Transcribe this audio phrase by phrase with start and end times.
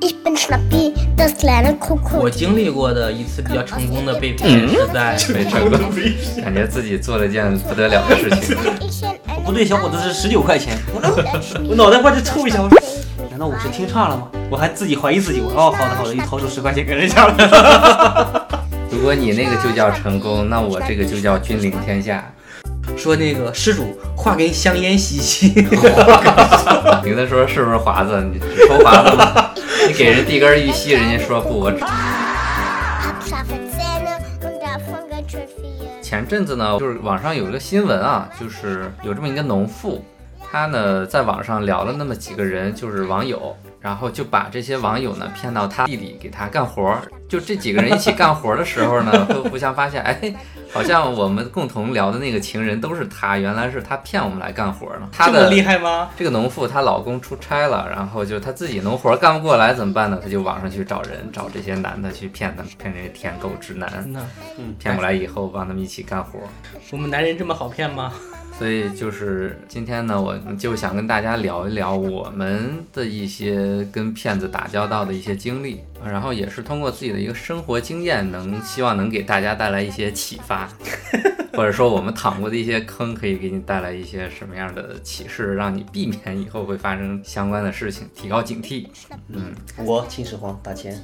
[0.00, 2.18] Ich bin Schnappi, das kleine Kuckuck.
[2.20, 5.80] 我经历过的一次比较成功的被骗是在没成功，
[6.42, 8.56] 感觉自己做了件不得了的事情。
[9.44, 10.78] 不对，小伙子，是十九块钱。
[10.94, 11.00] 我
[11.68, 12.78] 我脑袋瓜子抽一下，我说
[13.30, 14.28] 难道我是听差了吗？
[14.48, 18.48] 我还自己怀疑自己，我哦，好的好的，一掏出十块钱给人家了。
[18.90, 22.32] 如果你那个就叫成功，那我这个就叫君临天下。
[23.02, 28.22] 说那个施主画根香烟吸吸，你跟他说是不是华子？
[28.32, 29.50] 你抽华子吗？
[29.88, 31.72] 你给人递根玉溪，人家说不，我.
[36.00, 40.04] 前阵子呢，就是网上有一个新闻啊，就是有这么一个农妇，
[40.52, 47.02] 她呢在网上聊了那么几个人，就是网友，然后就把这些网友呢骗到他地里给他干活儿。
[47.28, 50.34] 就这几个人一起干活儿的时候呢， 会互相发现，哎，
[50.70, 55.08] 好像我们共同聊的那个情人都是他，原来是他骗我们来干活儿呢。
[55.10, 56.10] 他的厉害吗？
[56.16, 60.20] 这个农妇她老公出差了，然后就她自己农活儿干不过来怎么办呢？
[60.22, 63.90] 她就网上去找人，找这些男的去骗他们，骗这些舔狗直男。
[64.12, 64.20] 那
[64.78, 66.44] 骗过来以后，帮他们一起干活儿。
[66.90, 68.12] 我们男人这么好骗吗？
[68.62, 80.68] 所以就是今天呢，我就想跟大家聊一聊我们的一些跟骗子打交道的一些经历，然后也是通过自己的一个生活经验，能希望能给大家带来一些启发，
[81.54, 88.86] 或者说我们躺过的一些坑，可以给你带来一些什么样的启示，让你避免以后会发生相关的事情，提高警惕。
[89.26, 89.52] 嗯，
[89.84, 90.96] 我秦始皇打钱，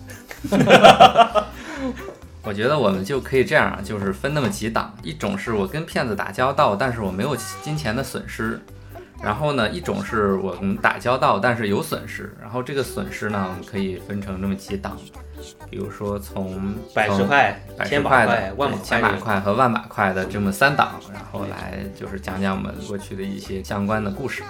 [2.49, 8.59] 我觉得我们就可以这样啊，就是分那么几档，一种是我跟骗子打交道，但是我没有金钱的损失。
[9.23, 12.35] 然后呢，一种是我们打交道，但是有损失。
[12.41, 14.97] 然后这个损失呢，我们可以分成这么几档，
[15.69, 24.43] 比如说从百十块、百十块的、、万把对千把块，和万把块的这么三档，然后来就是讲讲我们过去的一些相关的故事。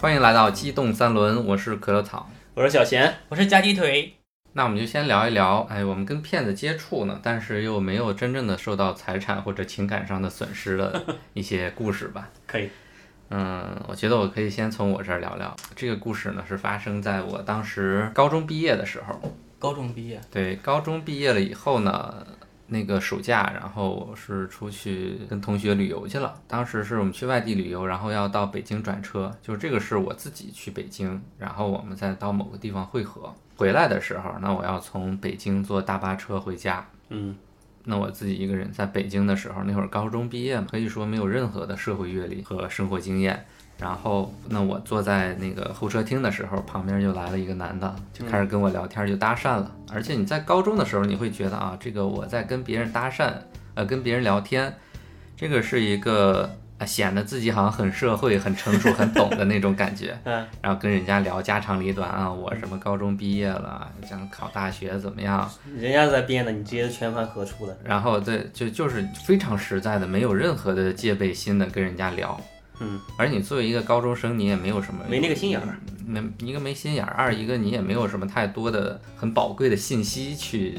[0.00, 2.28] 欢迎来到机动三轮，我是可乐草。
[2.54, 4.16] 我是小贤，我是夹鸡腿，
[4.56, 12.30] 那我们就先聊一聊，哎，我们跟骗子接触呢，但是又没有真正的受到财产或者情感上的损失的 一些故事吧。
[12.46, 12.70] 可以，
[13.28, 15.54] 嗯，我觉得我可以先从我这儿聊聊。
[15.74, 19.20] 这个故事呢，是发生在我当时高中毕业的时候。
[19.58, 22.26] 高中毕业，对，高中毕业了以后呢，
[22.68, 26.34] 那个暑假，然后我是出去跟同学旅游去了。
[26.48, 33.34] 当时是我们去外地旅游，然后要到北京转车，就是这个是我自己去北京，然后我们再到某个地方汇合。
[33.56, 36.86] 回来的时候，那我要从北京坐大巴车回家。
[37.08, 37.34] 嗯，
[37.84, 43.44] 那我自己一个人在北京的时候，那会儿高中毕业嘛，可以说没有任何的社会阅历和生活经验。
[43.78, 49.70] 然后，那我坐在那个候车厅的时候，旁边就来了一个男的，就开始跟我聊天，就搭讪了。
[49.92, 53.30] 而且你在高中的时候，你会觉得啊，这个我在跟别人搭讪，
[53.74, 54.74] 呃，跟别人聊天，
[55.36, 56.50] 这个是一个呃
[56.84, 60.18] 显得自己好像很社会、很成熟、很懂的那种感觉。
[60.24, 65.50] 嗯，然后跟人家聊家长里短啊，我什么高中毕业了，想考大学怎么样？
[65.78, 67.78] 人家在编的，你直接全盘合出的。
[67.84, 72.38] 然后对，就就是非常实在的，没有任何的戒备心的跟人家聊。
[72.80, 75.78] 嗯，而你作为一个高中生，你也没有什么没那个心眼儿。
[76.06, 80.78] 没一个没心眼儿，二一个你也没有什么太多的很宝贵的信息去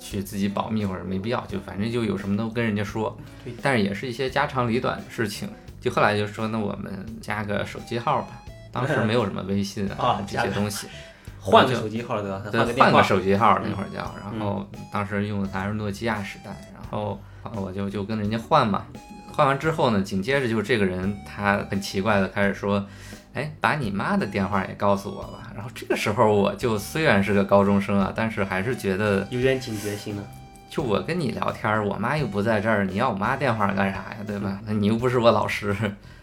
[0.00, 3.52] 去自己保密或者没必要，就反正就有什么都跟人家说对。
[3.62, 5.48] 但是也是一些家长里短的事情。
[5.80, 8.42] 就后来就说，那我们加个手机号吧。
[8.72, 10.86] 当时没有什么微信啊这些东西，
[11.40, 12.42] 换个手机号对吧？
[12.50, 12.74] 对。
[12.74, 17.20] 换个手机号那会儿叫，然后当时用的还是诺基亚时代，然后
[17.54, 18.86] 我就就跟人家换嘛，
[19.32, 22.86] 换完之后呢，紧接着就是这个人他很奇怪的开始说，
[23.34, 25.52] 哎，把你妈的电话也告诉我吧。
[25.54, 30.22] 然后这个时候我就虽然是个高中生啊，但是还是觉得，有点警觉性了。
[30.68, 34.16] 就我跟你聊天儿，我妈又不在这儿，你要我妈电话干啥呀？
[34.26, 34.60] 对吧？
[34.66, 35.74] 那你又不是我老师，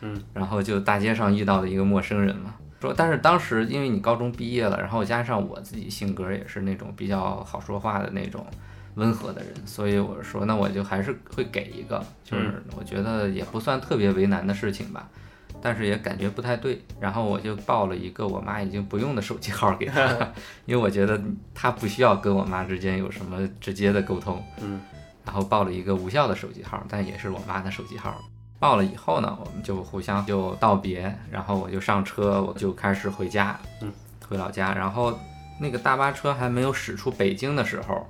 [0.02, 2.56] 嗯，然后就大街上遇到了一个陌生人嘛。
[2.80, 8.46] 说，但是当时因为你高中毕业了，然后加上我自己性格也是那种比较好说话的那种
[8.96, 15.10] 温和的人，所以我说那我就还是会给一个，就是我觉得也不算特别为难的事情吧，
[15.68, 20.02] 但是也感觉不太对，然后我就报了一个我妈已经不用的手机号给她，
[20.66, 21.22] 因为我觉得
[21.54, 24.80] 她不需要跟我妈之间有什么直接的沟通，嗯，
[25.26, 28.18] 然后报了一个无效的手机号，但也是我妈的手机号。
[28.60, 33.92] 报了以后呢，我们就互相就道别，然后我就上车，我就开始回家，嗯，
[34.30, 34.74] 回老家。
[34.74, 35.20] 然后
[35.60, 38.08] 那个大巴车还没有驶出北京的时候，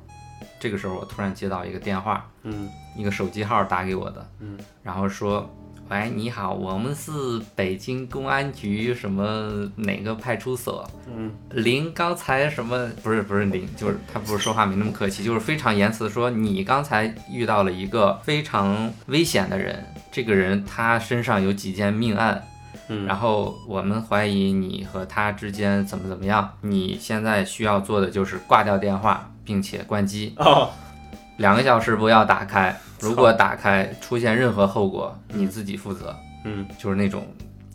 [0.60, 5.50] 这个时候我突然接到一个电话，嗯一个手机号打给我的，嗯，然后说，
[5.90, 7.12] 喂，你好，我们是
[7.56, 11.32] 北京公安局什么哪个派出所，嗯。
[11.52, 12.90] 林刚才什么？
[13.02, 19.82] 不是不是林，就是他不是说话没那么客气，就是非常严词地说你刚才遇到了一个非常危险的人，
[20.12, 22.44] 这个人他身上有几件命案，
[22.90, 30.70] 嗯，然后我们怀疑你和他之间怎么怎么样，你现在需要做的就是挂掉电话，并且关机，哦，
[31.38, 36.16] 两个小时不要打开，如果打开出现任何后果，你自己负责。
[36.44, 37.28] 嗯，就是那种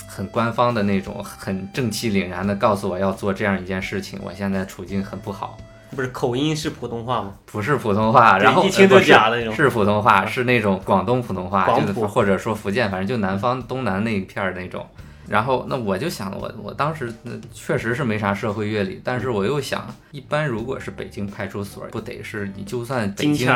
[0.06, 5.59] 很官方的那种，很正气凛然的告诉我要做这样一件事情，我现在处境很不好。
[5.94, 7.35] 不是口音是普通话吗？
[7.44, 14.87] 不是普通话，然后一听都呃不是假的那种是普通话，是那种广东普通话，就是或者说福建，反正就南方东南那一片儿那种。
[15.28, 23.48] 然后那我就想，我我当时呃确实是没啥社会阅历，但是我又想，一般如果是北京派出所，不得是你就算北京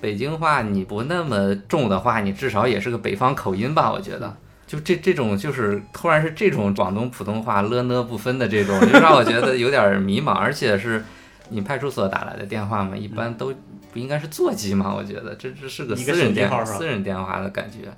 [0.00, 3.92] 北京话你不那么重的话，你至少也是个北方口音吧？
[3.92, 4.34] 我觉得，
[4.66, 11.04] 就这这种就是突然是这种广东普通话了呢不分的这种，就让我觉得有点迷茫，而且是
[11.50, 13.52] 你派出所打来的电话嘛，一般都
[13.92, 14.94] 不应该是座机嘛？
[14.94, 17.92] 我觉得这这是个私人电话吧私人电话的感觉。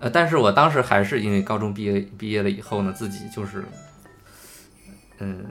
[0.00, 3.64] 呃，但是我当时还是因为高中毕业毕业了以后呢，自己就是，
[5.18, 5.44] 嗯，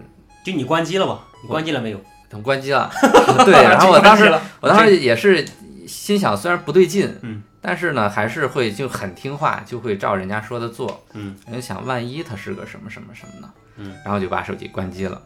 [0.43, 1.27] 就你关机了吧？
[1.41, 2.01] 你关机了没有？
[2.29, 2.91] 等关机了，
[3.45, 5.43] 对，然后我当时我当时也是
[5.87, 15.19] 心想，虽然不对劲，嗯，但是呢，还是会就很听话，就会照人家说的做，嗯，我就想万一他是个什么什么什么呢，嗯，然后就把手机关机了，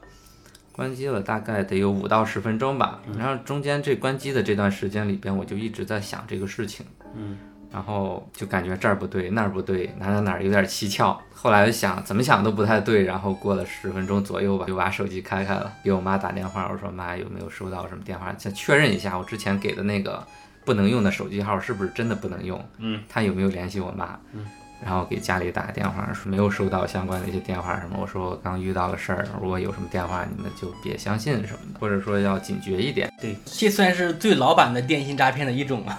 [0.71, 6.85] 关机了大概得有五到十分钟吧，嗯然后中间这关机的这段时间里边，我就一直在想这个事情，
[7.15, 7.37] 嗯，
[7.73, 11.19] 然后就感觉这儿不对那儿不对，哪哪哪儿有点蹊跷。
[11.33, 18.31] 后来想怎么想都不太对，然后过了十分钟左右吧，就把手机开开了，给我妈打电话，我说妈有没有收到什么电话？
[18.33, 20.25] 再确认一下我之前给的那个
[20.63, 22.63] 不能用的手机号是不是真的不能用？
[22.77, 24.17] 嗯，他有没有联系我妈？
[24.33, 24.45] 嗯。
[24.85, 27.97] 然后给家里打个电话，说没有收到相关的一些电话什么。
[28.01, 33.09] 我说我刚遇到个事儿，如果有什么电话，你们就别相信什么的，或者说要警觉一点。
[33.21, 35.97] 对这算是最老版的电信诈骗的一种啊。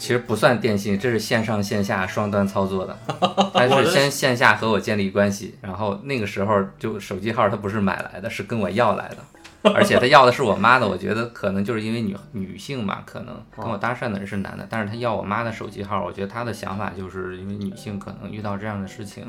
[0.00, 2.98] 其实不算电信，这是线上线下双端操作的。
[3.52, 10.88] 他是先线下和我建立关系，然后那个时候就手机号他不是买来的，是跟我要来的，而且他要的是我妈的。
[10.88, 19.26] 我觉得可能就是因为女女性嘛，可能跟我搭讪的人是男的，但是他要我妈的手机号，我觉得他的想法就是因为女性可能遇到这样的事情，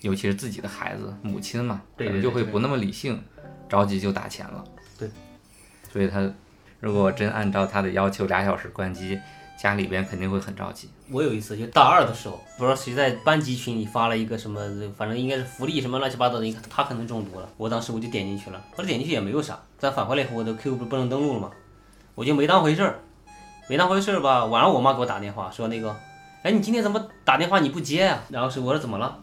[0.00, 3.22] 尤其是自己的孩子、母亲嘛，可能就会不那么理性，
[3.68, 4.64] 着急就打钱了。
[4.98, 5.10] 对，
[5.92, 6.26] 所以他
[6.80, 9.20] 如果真按照他的要求俩小时关机。
[9.58, 10.88] 家里边肯定会很着急。
[11.10, 14.60] 我有一次就大二的时候，不知道谁在班级群里发了一个什么，
[14.96, 17.48] 反正应该是福利什么乱七八糟的，应该他可能中毒了。
[17.56, 21.50] 我当时我就点进去了，我点进去也没有啥，但返回来以后我的 QQ 不是不能登录了吗？
[22.14, 23.00] 我就没当回事儿，
[23.68, 24.44] 没当回事儿吧。
[24.44, 25.96] 晚上我妈给我打电话说那个，
[26.42, 29.18] 哎，你今天怎么打电话你不接呀、然后是我说怎么了？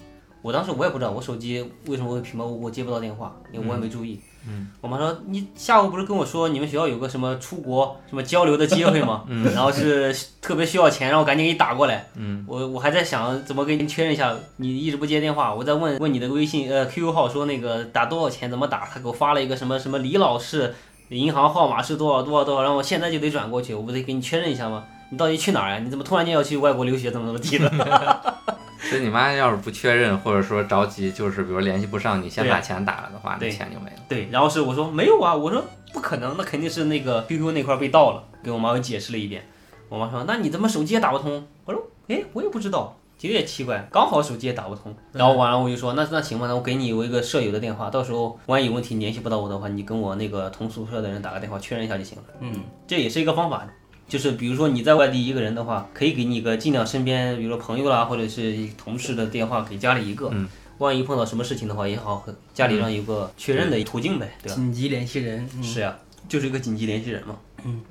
[0.45, 4.19] 我当时我也不知道我手机为什么会屏幕我接不到电话，因为我也没注意。
[4.47, 9.24] 嗯，我妈说你下午不是跟我说你们学校有个什么出国什么交流的机会吗？
[9.27, 12.06] 嗯， 然后是特别需要钱，让我赶紧给你打过来。
[12.13, 20.75] 嗯，我我还在想怎么跟你确认一下，你一直不接电话，我在问问你的微信呃 QQ 号说那个打多少钱怎么打，他给我发了一个什么什么李老师
[21.09, 24.83] 银行号码是多少多少多少，让我现在就得转过去，我不得给你确认一下吗？
[25.09, 28.45] 你到底去哪儿呀、你怎么突然间要去外国留学怎么怎么地的？
[28.89, 33.97] 所以你妈要是不确认，或者说着急，就是比如联系不上你，先把钱打了的话，那钱就没了。
[34.07, 39.43] 对，然后是我说没有啊，我说不可能，那肯定是那个 QQ 那块被盗了，给我妈又解释了一遍。
[39.89, 41.45] 我妈说那你怎么手机也打不通？
[41.65, 44.95] 我说哎，我也不知道，其实也奇怪，刚好手机也打不通。
[45.12, 52.24] 然后完了我就说那那行吧，那我给你我一个舍友的电话，到时候万一有问题联系不到我的话，你跟我那个同宿舍的人打个电话确认一下就行了。
[52.39, 53.67] 嗯，这也是一个方法。
[54.07, 60.47] 就是比如说你在外地一个人的话，可以给你一个尽量身边，比如说朋友啦，或者是同事的电话给家里一个，嗯
[60.77, 64.55] 万一碰到什么事情的话也好，和家里让有个确认的途径呗，对吧？
[64.55, 65.47] 紧急联系人。
[65.55, 65.97] 嗯是呀、
[66.27, 67.38] 就是一个紧急联系人嘛。
[67.63, 67.81] 嗯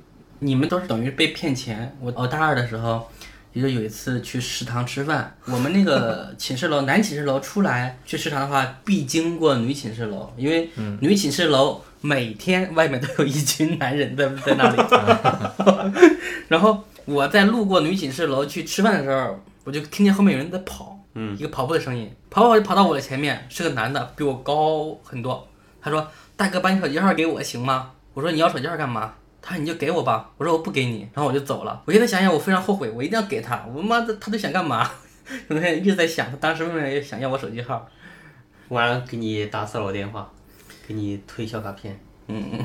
[0.40, 1.96] 你们都是等于被骗钱。
[2.00, 3.08] 我我大二的时候，
[3.54, 10.68] 也就有一次去食堂吃饭，我们那个 寝室楼男寝室楼出来去食堂的话，必经过女寝室楼，因为
[11.00, 14.76] 女寝室楼每天外面都有一群男人在在那里。
[16.48, 25.48] 然后我在路过女寝室楼去吃饭的时候，我就听见后面有人在跑，嗯一个跑步的声音，跑跑就跑到我的前面，是个男的，比我高很多。
[25.80, 26.06] 他说
[26.36, 31.80] ：“大哥，把你手机号给我行吗？”我说：“你要手机号干嘛？”他说：“你就给我吧。”我说：“我不给你。”然后我就走了。
[31.86, 33.64] 我现在想想，我非常后悔，我一定要给他。
[33.74, 34.90] 我妈的，他都想干嘛？
[35.48, 37.88] 我现在一直在想，他当时为什么想要我手机号？
[38.68, 40.30] 晚上给你打骚扰电话，
[40.86, 41.98] 给你推小卡片。
[42.26, 42.64] 嗯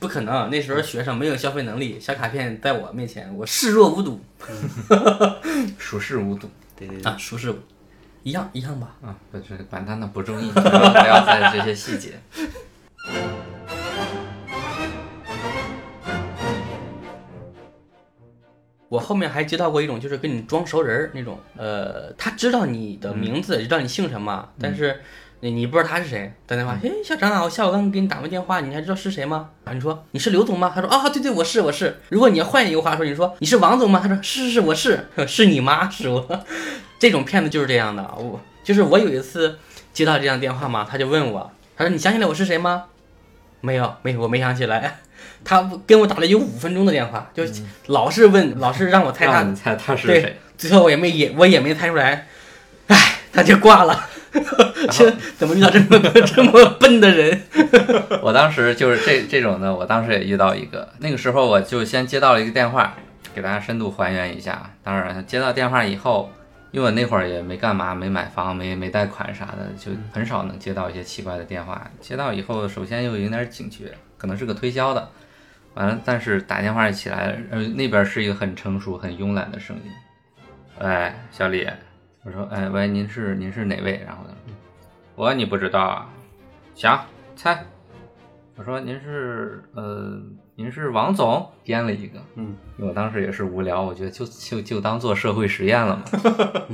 [0.00, 4.20] 不可能，那时候学生没有消费能力，小卡片在我面前，我视若无睹。
[5.78, 6.50] 熟视无睹。
[6.76, 7.54] 对对对，啊，熟视
[8.24, 8.96] 一样一样吧。
[9.02, 12.18] 啊，不是管他呢，不中意， 不要不要在意这些细节。
[18.88, 25.00] 我后面还接到过一种，就是跟你装熟人儿那种，呃，他知道你的名字，知道你姓什么，但是
[25.40, 29.50] 你你不知道他是谁，打电话，哎，校长啊，我下午刚给你打过电话，你还知道是谁吗？
[29.64, 30.72] 啊，你说你是刘总吗？
[30.74, 32.00] 他说啊，对对，我是我是。
[32.08, 34.00] 如果你要换一个话说，你说你是王总吗？
[34.02, 36.44] 他说是是是，我是， 是你妈是我。
[36.98, 39.56] 这种骗子就是这样的，我就是我有一次
[39.92, 42.86] 接到这样电话嘛，他就问我，他说你想起来我是谁吗？
[43.60, 44.98] 没有没有，我没想起来。
[45.44, 47.44] 他跟我打了有五分钟的电话，就
[47.86, 52.26] 老是问，老是让我猜他让你猜他是对谁？，最后我也没也我也没猜出来，
[52.88, 54.08] 唉，他就挂了。
[54.90, 57.42] 这怎么遇到这么 这么笨的人？
[58.22, 62.94] 我当时就是这这种呢，我当时也遇到一个，那个时候我就先接到了一个电话，
[63.34, 64.70] 给大家深度还原一下。
[64.82, 66.30] 当然，接到电话以后，
[66.70, 71.90] 因为我那会儿也没干嘛，没买房，没没贷款啥的，就很少能接到一些奇怪的电话。
[72.00, 75.08] 接到以后，首先又有点警觉，可能是个推销的。
[75.74, 79.90] 完了，但是打电话一起来，呃，那边是一个很成熟、很慵懒的声音。
[80.78, 81.68] 哎，小李，
[82.28, 84.02] 我说，哎，喂，您是您是哪位？
[84.04, 84.54] 然后他说，
[85.14, 86.06] 我你不知道啊？
[86.74, 87.00] 行，
[87.34, 87.64] 猜。
[88.54, 90.20] 我说您是呃，
[90.54, 96.02] 您是王总，编了一个，嗯，因为我当时也是无聊，我觉得就就就当做社会实验了嘛。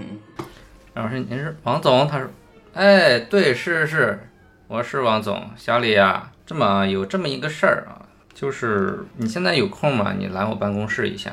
[0.92, 2.28] 然后说您是王总，他说，
[2.72, 4.18] 哎，对，是是，
[4.66, 10.12] 我是王总，小李啊，这么有这么一个事儿啊，就是你现在有空吗？
[10.18, 11.30] 你来我办公室一下。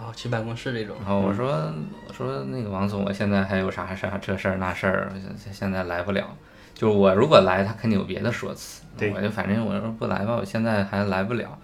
[0.00, 1.74] 哦，去办公室这种，然后我说
[2.06, 6.36] 我说那个王总，我现在还有啥啥这事儿那事儿，现现在来不了。
[6.72, 8.84] 就是我如果来，他肯定有别的说辞。
[8.96, 11.58] 对我就反正我说不来吧，我现在还来不了。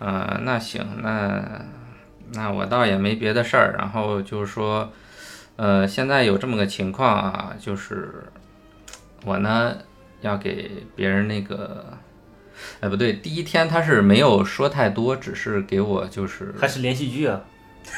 [0.00, 1.44] 嗯、那行，那
[2.32, 3.74] 那我倒也没别的事儿。
[3.76, 4.90] 然后就是说，
[5.56, 8.24] 呃，现在有这么个情况啊，就是
[9.26, 9.76] 我呢
[10.22, 11.84] 要给别人那个，
[12.80, 17.42] 哎不对，第一天他是没有说太多，只是给我就是还是连续剧啊？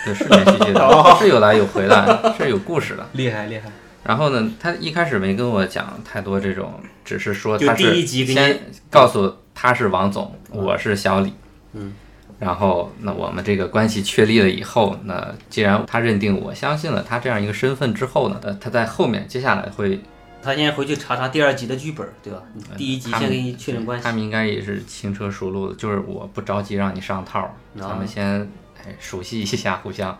[0.04, 3.06] 对，是连续剧的，是有来有回的，是有故事的。
[3.12, 3.70] 厉害厉害。
[4.04, 11.32] 然后呢，他一开始没跟我讲太多这种，只是说他是先告诉他是王总，我是小李。
[11.74, 11.92] 嗯。
[12.38, 20.00] 然后，那我们这个关系确立了以后，那既然他认定我相信了他这样一个身份之后呢，呃，他在后面接下来会，
[20.42, 22.40] 他先回去查查第二集的剧本，对吧？
[22.78, 24.10] 第一集先给你确认关系他。
[24.10, 28.50] 们应该也是轻车熟路的，就是我不着急让你上套，咱们先
[28.86, 30.18] 哎熟悉一下互相，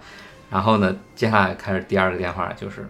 [0.51, 2.89] 然后呢，接下来开始第二个电话就是，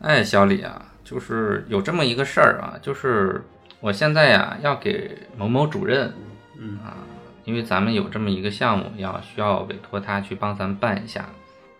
[0.00, 3.44] 哎，小李啊，就是有这么一个事儿啊，就是
[3.80, 6.12] 我现在呀要给某某主任，
[6.58, 6.78] 嗯。
[6.84, 6.96] 啊，
[7.44, 11.28] 因为咱们有这么一个项目，要需要委托他去帮咱们办一下，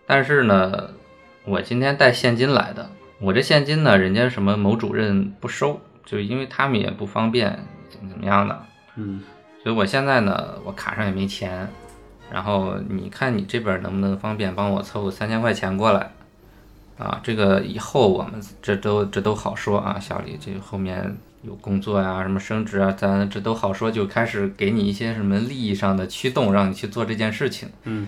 [0.05, 0.91] 但是呢，
[1.45, 2.91] 我今天带现金来的，
[3.21, 8.67] 我这现金呢，人家什么某主任不收，就因为他们也不方便怎么怎么样的，
[8.97, 9.23] 嗯，
[9.63, 11.69] 所以我现在呢，我卡上也没钱，
[12.33, 16.11] 然后你看你这边能不能方便帮我凑个三千块钱过来？
[16.99, 27.69] 啊，这个以后我们这都这都好说啊，小李，这后面有工作呀、什么升职啊，咱这都好说，就开始给你一些什么利益上的驱动，让你去做这件事情。
[27.85, 28.07] 嗯，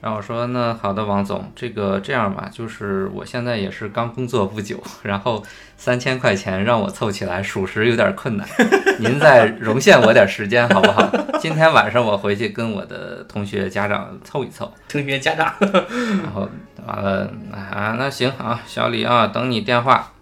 [0.00, 5.42] 然后我说那好的，王总，这个这样吧，就是我现在也是刚工作不久，然后
[5.76, 8.46] 三千块钱让我凑起来，属实有点困难，
[9.00, 11.10] 您再容限我点时间好不好？
[11.40, 14.72] 今天晚上我回去跟我的同学家长凑一凑。
[14.88, 16.48] 同学家长，然后
[16.86, 20.12] 完了啊，那行啊，小李啊，等你电话。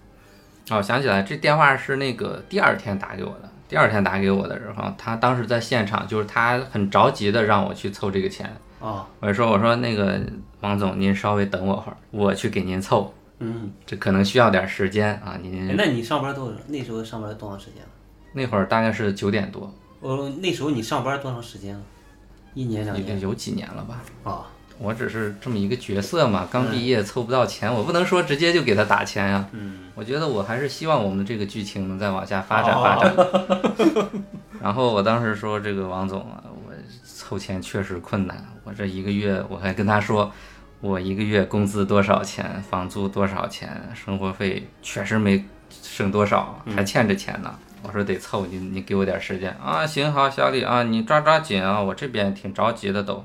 [0.71, 3.51] 哦，想起来，这电话是那个第二天打给我的。
[3.69, 8.51] 第二天打给我的时候，他当时在现场，就是他很着急的让我去凑这个钱。
[8.85, 10.21] 哦，我就说，我说那个
[10.61, 15.33] 王总，您稍微等我会儿，我去给您凑，嗯，这可能需要点时间啊。
[15.37, 17.89] 哎您那你上班多那时候上班多长时间了？
[18.35, 21.81] 那会儿大概是九点多，我那时候你上班多长时间了？
[22.53, 23.19] 一年两年？
[23.21, 24.03] 有有几年了吧？
[24.23, 24.45] 啊，
[24.79, 33.17] 我只是这么一个角色嘛，刚毕业凑不到钱，我不能说直接就给他打钱呀、嗯，我觉得我还是希望我们这个剧情能再往下发展发展。
[34.61, 36.44] 然后我当时说这个王总啊，我
[37.25, 40.31] 凑钱确实困难，我这一个月我还跟他说，
[40.83, 47.59] 我一个月工资多少钱，房租多少钱，生活费确实没剩多少，还欠着钱呢。
[47.83, 49.87] 我说得凑，你你给我点时间啊！
[49.87, 53.25] 行好，小李啊，你抓抓紧啊，我这边挺着急的都。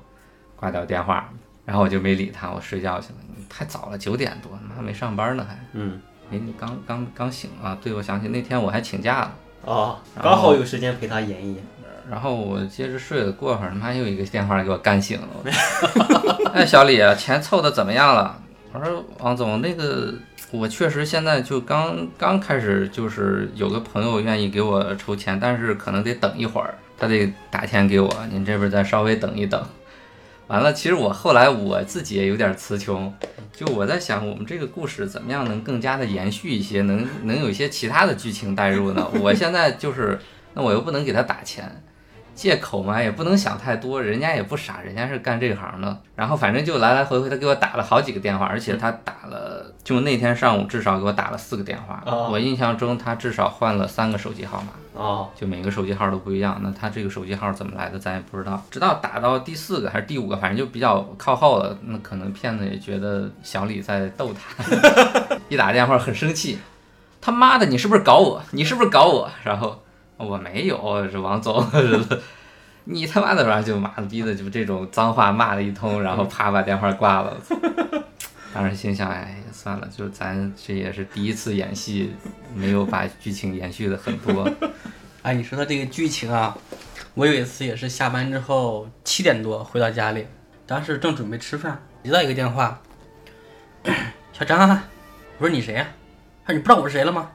[0.56, 1.30] 挂掉电话，
[1.66, 3.16] 然后我就没理他，我睡觉去了。
[3.50, 5.60] 太早了，九点多，妈没上班呢还。
[5.74, 6.02] 嗯，
[6.32, 7.78] 哎，你刚刚刚醒啊？
[7.84, 11.64] 对，我想起那天我还请假了，哦，刚好有时间陪他演一演。
[12.10, 15.28] 然后我接着睡了，过会儿他妈又一个电话给我干醒了。
[16.54, 18.42] 哎，小李，钱凑的怎么样了？
[18.74, 20.14] 我说王总，那个
[20.52, 29.64] 我确实现在就刚刚开始，就是有个朋友愿意给我筹钱，但是可能得等一会儿，他得打钱给我，您这边再稍微等一等。
[30.48, 33.14] 完了，其实我后来我自己也有点词穷，
[33.54, 39.08] 就我在想，我们这个故事怎么样能更加的延续一些，能能有一些其他的剧情带入呢？
[39.22, 40.18] 我现在就是，
[40.56, 41.84] 那我又不能给他打钱，
[42.40, 46.02] 借口嘛也不能想太多，人家也不傻，人家是干这行的。
[46.16, 52.02] 然后反正就来来回回，他给我打了好几个电话，而且他打了，就那天上午至少给我打了四个电话。
[52.06, 54.68] 哦我印象中他至少换了三个手机号码。
[54.94, 56.58] 哦，就每个手机号都不一样。
[56.64, 58.62] 那他这个手机号怎么来的，咱也不知道。
[58.72, 61.78] 直到打到第四个还是第五个，反正就比较靠后了。
[61.84, 64.64] 那可能骗子也觉得小李在逗他，
[65.50, 66.58] 一打电话很生气，
[67.20, 68.42] 他妈的，你是不是搞我？
[68.52, 69.30] 你是不是搞我？
[69.44, 69.82] 然后
[70.20, 71.66] 我没有，是王总。
[72.86, 77.38] 你他妈的，然后就妈的逼的就这种脏话骂了一通，然后啪把电话挂了。
[78.52, 82.14] 当时心想，哎，算了，就咱这也是第一次演戏，
[82.56, 84.50] 没有把剧情延续的很多。
[85.22, 86.58] 哎，你说到这个剧情啊，
[87.14, 90.26] 我有一次也是下班之后七点多回到家里，
[90.66, 92.82] 当时正准备吃饭，接到一个电话，
[94.34, 94.84] 小张啊，
[95.38, 95.86] 我说你谁呀、
[96.44, 97.30] 他说你不知道我是谁了吗？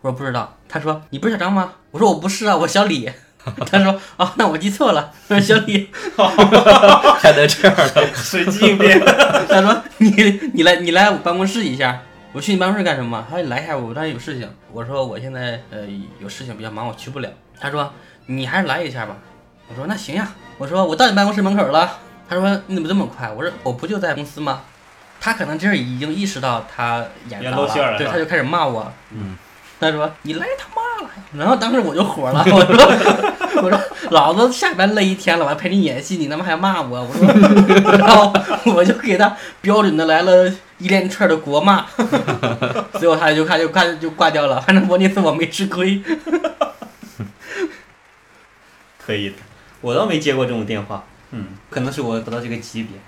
[0.00, 0.56] 我说不知道。
[0.68, 1.72] 他说你不是小张吗？
[1.90, 3.10] 我说我不是啊，我小李。
[3.70, 5.90] 他说哦，那我记错了，我说小李。
[7.18, 8.14] 还能这样的？
[8.14, 9.00] 随机应变。
[9.48, 10.10] 他说你
[10.52, 12.00] 你来你来我办公室一下。
[12.32, 13.24] 我去你办公室干什么？
[13.28, 14.48] 他说你来一下，我这儿有事情。
[14.72, 15.80] 我说我现在呃
[16.18, 17.28] 有事情比较忙，我去不了。
[17.58, 17.92] 他说
[18.26, 19.16] 你还是来一下吧。
[19.68, 20.30] 我说那行呀。
[20.58, 21.98] 我说我到你办公室门口了。
[22.28, 23.30] 他说你怎么这么快？
[23.32, 24.60] 我说我不就在公司吗？
[25.18, 28.90] 他可能这儿已经意识到他演露馅儿了对他就开始骂我。
[29.10, 29.36] 嗯，
[29.80, 31.10] 他说你来他妈了。
[31.36, 37.02] 然后当时我就火了，我说我说老子下班累一天了，我还陪你演戏，你他妈还骂我？
[37.02, 37.26] 我说，
[37.96, 38.32] 然后
[38.74, 41.86] 我就给他标准的来了一连串的国骂，
[42.98, 44.60] 最后他就他就他就挂掉了。
[44.60, 46.02] 反正我那次我没吃亏。
[49.04, 49.36] 可以的，
[49.80, 51.04] 我倒没接过这种电话。
[51.32, 52.98] 嗯，可能是我不到这个级别，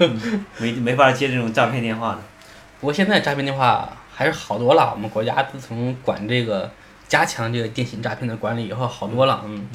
[0.00, 2.18] 嗯没没法接这种诈骗电话的。
[2.80, 6.70] 不过现在诈骗电话还是好多了，我们国家自从管这个
[7.08, 9.66] 加强这个电信诈骗的管理以后，好多了，嗯，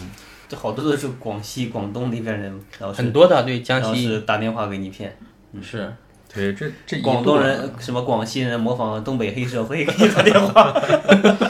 [0.48, 5.16] 这好多都是广西、广东那边人，然后很多的对江然后西是打电话给你骗。
[5.62, 5.94] 是
[6.34, 10.72] 对，这这广东人什么广西人模仿东北黑社会给你打电话，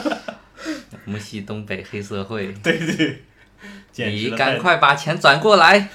[1.06, 2.80] 我们系东北黑社会， 对
[3.94, 5.90] 对， 你赶快把钱转过来。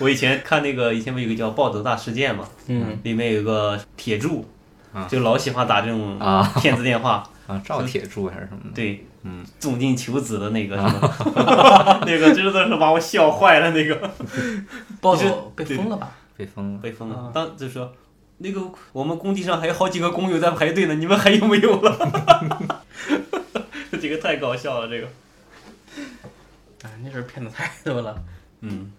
[0.00, 4.44] 我以前看那个，以前不有个叫《暴走大事件》嘛，嗯，里面有个铁柱
[4.94, 8.70] 啊，就老喜欢打这种啊骗子电话，啊，赵铁柱还是什么的？
[8.74, 14.10] 对，嗯，重金求子的那个，是 吧 那个真的是把我笑坏了，那个
[15.00, 16.12] 暴就是走被封了吧？
[16.36, 16.78] 被封了。
[16.80, 17.30] 被封了啊。
[17.34, 17.92] 当就说
[18.38, 18.60] 那个
[18.92, 22.84] 我们工地上还有好几个工友在排队呢，你们还有没有了？
[24.00, 25.06] 这个太搞笑了，这个，
[26.82, 28.22] 啊，那时候骗子太多了。
[28.60, 28.92] 嗯，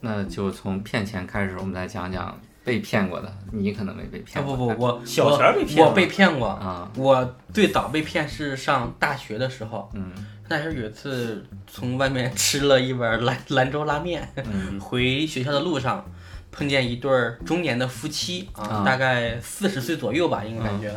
[0.00, 3.32] 那就从骗钱开始，我们来讲讲被骗过的。
[3.52, 4.56] 你可能没被啊骗过。
[4.56, 6.48] 不不不，我小我钱被骗我被骗过。
[6.48, 10.12] 啊，我最早被骗是上大学的时候，嗯
[10.48, 16.04] 那时候有一次从外面吃了一碗兰兰州拉面，嗯 回学校的路上
[16.50, 20.92] 碰见一对儿中年的夫妻啊，啊大概四十岁左右吧，应该感觉、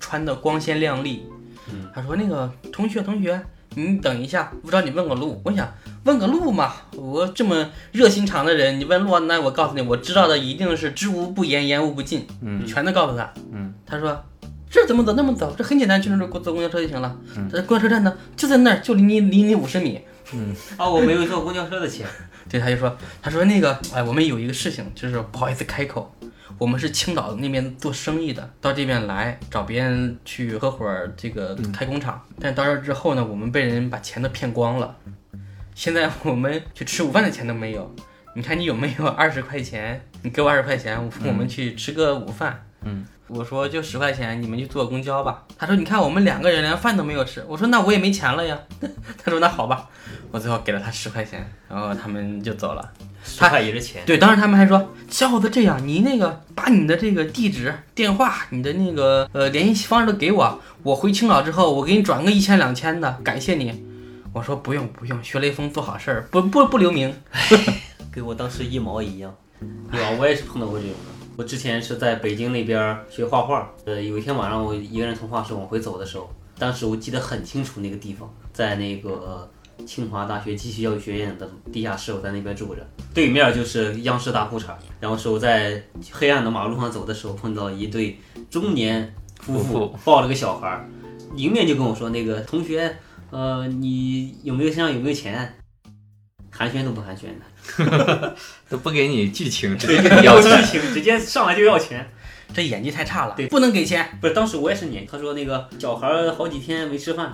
[0.00, 1.24] 穿的光鲜亮丽。
[1.70, 3.40] 嗯他说：“那个同学，同学，
[3.74, 5.68] 你等一下，不知道你问个路。”我想
[6.06, 12.64] 问个路嘛，我这么热心肠的人，你问路，那我告诉你，我知道的一定是知无不言，言无不尽，嗯。
[12.64, 13.28] 全都告诉他。
[13.52, 14.24] 嗯，他说
[14.70, 15.52] 这怎么走那么走？
[15.58, 17.16] 这很简单，去那儿坐公交车就行了。
[17.36, 17.50] 嗯。
[17.50, 20.00] 这公交车站呢，就在那儿，就离你离你五十米。
[20.32, 20.54] 嗯。
[20.76, 22.06] 啊， 我没有坐公交车的钱，
[22.48, 26.14] 对，他就说，他说那个，哎，我们有一个事情，就是不好意思开口，
[26.56, 34.96] 我们是青岛那边做生意的，到这边来找别人去合伙这个开工厂，但到这之后呢，我们被人把钱都骗光了，
[35.76, 37.94] 现在我们去吃午饭的钱都没有。
[38.34, 40.00] 你看你有没有二十块钱？
[40.22, 42.64] 你给我二十块钱，我们去吃个午饭。
[42.82, 45.44] 嗯，我说就十块钱，你们去坐公交吧。
[45.58, 47.44] 他说你看我们两个人连饭都没有吃。
[47.46, 48.58] 我说那我也没钱了呀。
[49.22, 49.86] 他说那好吧，
[50.30, 52.92] 我最后给了他十块钱，然后他们就走了。
[53.22, 54.02] 十块也是钱。
[54.06, 63.84] 对，当时他们还说，小伙子这样，你那个把你的这个地址、电话、你的那个呃联系方式都给我，我回青岛之后，我给你转个一千两千的，感谢你。
[64.36, 67.10] 我说不用不用，学雷锋做好事儿，不不不留名。
[68.12, 69.34] 跟我当时一毛一样，
[69.90, 70.10] 对吧？
[70.20, 71.26] 我也是碰到过这种的。
[71.38, 79.50] 我之前是在北京那边儿学画画，呃，有一天晚上我一个人从画室往回走的时候，当时我记得很清楚那个地方，在那个
[79.86, 84.66] 清华大学继续教育学院的地下室，我在那边住着，对面就是央视大裤衩。
[85.00, 88.20] 然后是我在黑暗的马路上走的时候，碰到一对
[88.50, 90.86] 中年夫夫妇妇抱了个小孩儿，
[91.36, 92.94] 迎面就跟我说：“那个同学，
[93.30, 95.54] 呃，你有没有身上有没有钱？”
[96.50, 97.24] 寒暄都不寒暄
[97.78, 98.36] 的，
[98.70, 100.40] 都不给你剧情，直接给你要。
[100.40, 102.10] 剧情直接上来就要钱。
[102.54, 104.08] 这演技太差了，对不能给钱。
[104.22, 107.30] 不是，当时我也是年，他说那个小孩儿好几天没吃饭，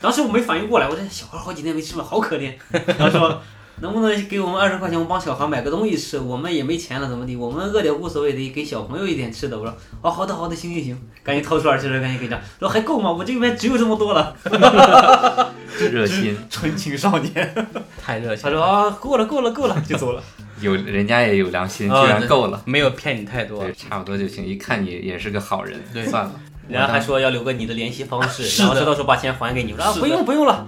[0.00, 2.54] 当时我没反应过来，我这小孩儿好几天没吃饭，好可怜。
[2.96, 3.42] 他说
[3.82, 7.34] 能不能给我们二十块钱，我帮小孩买个东西吃，我们也没钱了，怎么的？
[7.34, 9.58] 我们饿点无所谓的，给小朋友一点吃的。
[9.58, 12.40] 我说哦，好的好的，行行行，赶紧掏出二十，赶紧给他。
[12.60, 13.10] 说还够吗？
[13.10, 14.34] 我这边只有这么多了。
[15.90, 17.54] 热心，纯情少年。
[18.00, 20.22] 太热情他说啊，够了够了够了，就走了。
[20.62, 22.62] 有人家也有良心，居然够了。
[22.64, 23.72] 没有骗你太多对，。
[23.72, 24.46] 差不多就行。
[24.46, 26.32] 一看你也是个好人，对算了。
[26.68, 29.72] 然后还说要留个你的联系方式，然后他到时候把钱还给你。
[29.72, 30.64] 我说啊，不用不用了，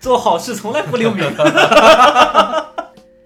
[0.00, 1.24] 做好事从来不留名。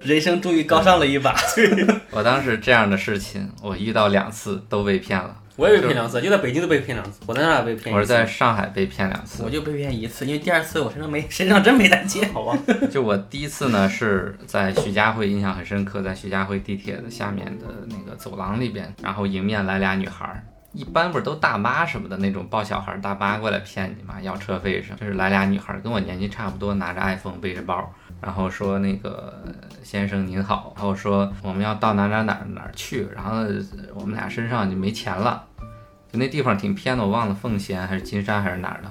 [0.00, 1.34] 人生终于高尚了一把。
[2.10, 5.36] 我当时这样的事情，我遇到两次都被骗了。
[5.54, 7.94] 我也被骗两次，就在北京都被骗两次，我在那被骗一次。
[7.94, 9.50] 我是在上海被骗两次我。
[9.50, 12.32] 就被骗一次，因为第二次我身上没身上真没带钱。
[12.32, 12.58] 好吧，
[12.90, 20.42] 就我第一次呢是在徐家汇，印象很深刻，在徐家汇地铁的下面的那个走廊里边，然后迎面来俩女孩儿。
[20.72, 24.98] 一般不是都大妈什么的那种抱小孩大妈过来骗你嘛，要车费什么。
[24.98, 29.42] 就是来俩女孩，跟我年纪差不多，拿着 iPhone 背着包，然后说那个
[29.82, 33.42] 先生您好，然后说我们要到哪哪哪哪去，然后
[33.94, 35.44] 我们俩身上就没钱了，
[36.10, 38.90] 就那地方挺偏的，我忘了奉贤还是金山还是哪儿的，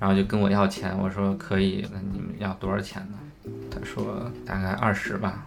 [0.00, 3.18] 然后就跟我要钱，我说可以，那你们要多少钱呢？
[3.70, 5.45] 他说大概二十吧，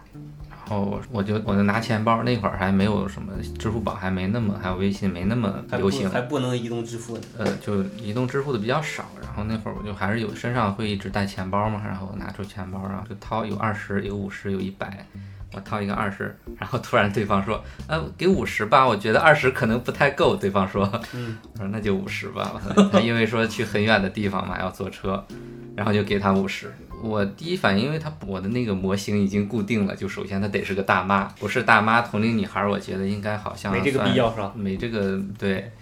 [0.70, 7.22] 后我就我就拿钱包，那会儿还没有什么支付宝，还没那么，还有微信没那么流行，还不能移动支付呢。
[7.38, 15.04] 呃，就移动支付的比较少，然后那会儿我就还是有身上会一直带钱包嘛，然后拿出钱包，然后就掏有二十，有五十，有一百，
[15.52, 22.52] 我掏一个二十，然后突然对方说，呃，给五十吧，我觉得二十可能不太够，对方说，嗯，我说那就五十吧，
[23.02, 25.26] 因为说去很远的地方嘛，要坐车，
[25.74, 26.72] 然后就给他五十。
[27.02, 34.52] 我第一反应，因为他我的那个模型已经固定了，就首先他得是个大妈，不是大妈同龄女孩，我觉得应该好像没这个必要是吧？
[34.54, 35.72] 没这个对，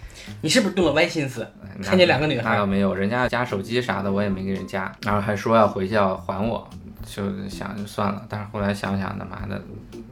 [0.41, 1.47] 你是不是动了歪心思？
[1.83, 6.69] 看见两个女孩那倒没有，人家加手机啥的我也没给人加，然后还说要回去要还我，
[7.05, 8.25] 就想就算了。
[8.27, 9.61] 但是后来想想，他妈的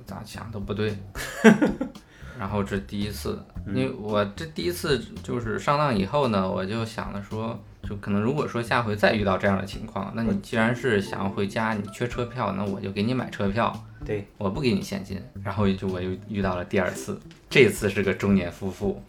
[0.06, 0.98] 咋想都不对。
[2.40, 13.74] 然后这第一次，因为我这第一次就是上当以后呢，我就想了说，就可能如果说下回再遇到这样的情况，那你既然是想要回家，你缺车票，那我就给你买车票。
[14.06, 19.04] 对，我不给你现金，然后就我又遇到了第二次，这次是个中年夫妇，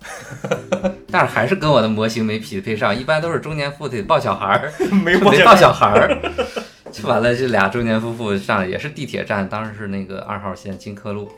[1.10, 4.72] 但是还是跟我的模型没匹配上，一般都是中年夫妇得抱小孩儿，
[5.04, 6.18] 没没抱小孩儿，
[6.90, 7.34] 就完了。
[7.34, 11.30] 这俩中年夫妇上来也是地铁站，当时是那个二号线金科路。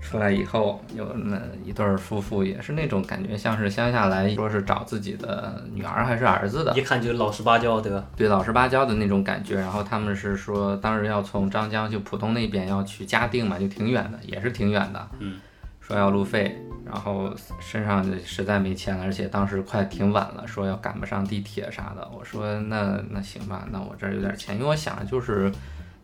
[0.00, 8.04] 出来以后，有那一对儿夫妇，也是那种感觉，像是乡下来说是找自己的女儿还是儿子的，一看就老实巴交，对吧？
[8.16, 9.56] 对老实巴交的那种感觉。
[9.56, 15.08] 然后他们是说，当时要从张江就浦东那边要去嘉定嘛，就挺远的，也是挺远的。
[15.20, 15.40] 嗯，
[15.80, 22.06] 说要路费，然后身上实在没钱了，而且当时快挺晚了，说要赶不上地铁啥的。
[22.14, 25.50] 我说那那行吧，那我这儿有点钱，因为我想就是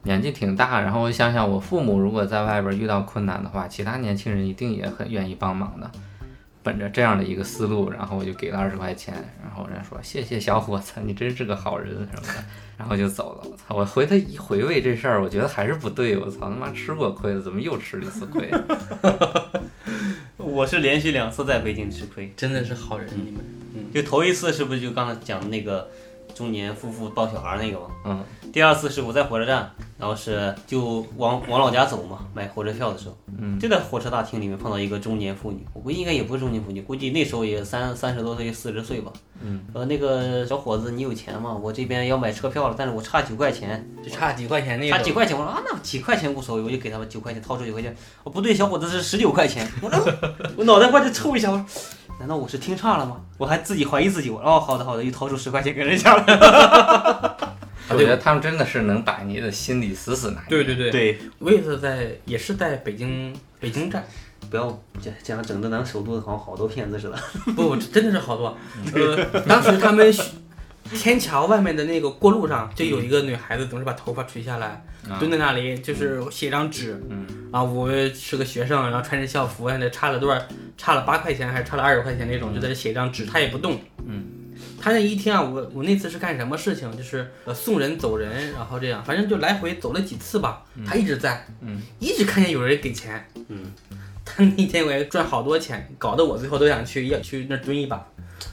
[0.09, 5.91] 年纪挺大，然后我想想我父母如果在外边遇到困难的话，其他年轻人一定也很愿意帮忙的。
[6.63, 12.45] 本着这样的一个思路，然后我就给了二十块钱，然后人家说谢谢小伙子，你真是个好人什么的，
[12.79, 13.47] 然后就走了。
[13.51, 13.75] 我操！
[13.77, 16.17] 我回头一回味这事儿，我觉得还是不对。
[16.17, 18.51] 我操他妈吃过亏了，怎么又吃了一次亏？
[20.37, 23.45] 我是连续两次在北京吃亏，真的是好人，你们。
[23.93, 25.89] 就头一次是不是就刚才讲的那个
[26.35, 27.87] 中年夫妇抱小孩那个吗？
[28.05, 39.13] 嗯，第二次是我在火车站，然后是就往往老家走嘛，买火车票的时候，嗯，就在火车大厅里面碰到一个中年妇女，我估计应该也不是中年妇女，估计那时候也三三十多岁四十岁吧。
[39.41, 41.53] 嗯，呃，那个小伙子，你有钱吗？
[41.61, 44.97] 我这边要买车票了，但是我差九块钱，就差几块钱那种。
[44.97, 47.95] 差几块钱，我说啊，那几块钱无所谓，我就给他们九块钱，掏出九块钱。
[48.23, 49.69] 哦，不对，小伙子是十九块钱。
[49.83, 50.05] 我说，
[50.57, 51.67] 我脑袋瓜子抽一下，我说，
[52.21, 53.21] 难道我是听差了吗？
[53.37, 57.48] 我还自己怀疑自己，我说哦，好的好的，又掏出十块钱给人家了。
[57.91, 60.49] 我觉得他们真的是能把你的心里死死拿捏。
[60.49, 64.05] 对对对，对，我也是在，也是在北京北京站。
[64.51, 64.67] 不要
[65.03, 67.19] 这这样整的，咱首都好像好多骗子似的。
[67.55, 68.57] 不，真的是好多。
[68.95, 70.15] 呃，当时他们
[70.95, 77.03] 天桥外面的那个过路上，就有一个女孩子，总是把头发垂下来，啊蹲在那里，就是写张纸。
[77.11, 77.27] 嗯。
[77.51, 80.41] 啊，我是个学生，然后穿着校服，那差了多少？
[80.79, 83.79] 差了八块钱还是差了二十块钱那种，就在这写张纸，她也不动。
[84.07, 84.25] 嗯。
[84.81, 86.95] 他那一天啊，我我那次是干什么事情？
[86.97, 90.65] 就是呃送人走人，然后这样，反正就来回走了几次吧。
[90.87, 93.29] 他一直在，嗯，一直看见有人给钱。
[93.49, 93.73] 嗯。
[94.31, 98.07] 他那天我也赚好多钱，搞得我最后都想去要去那儿蹲一把。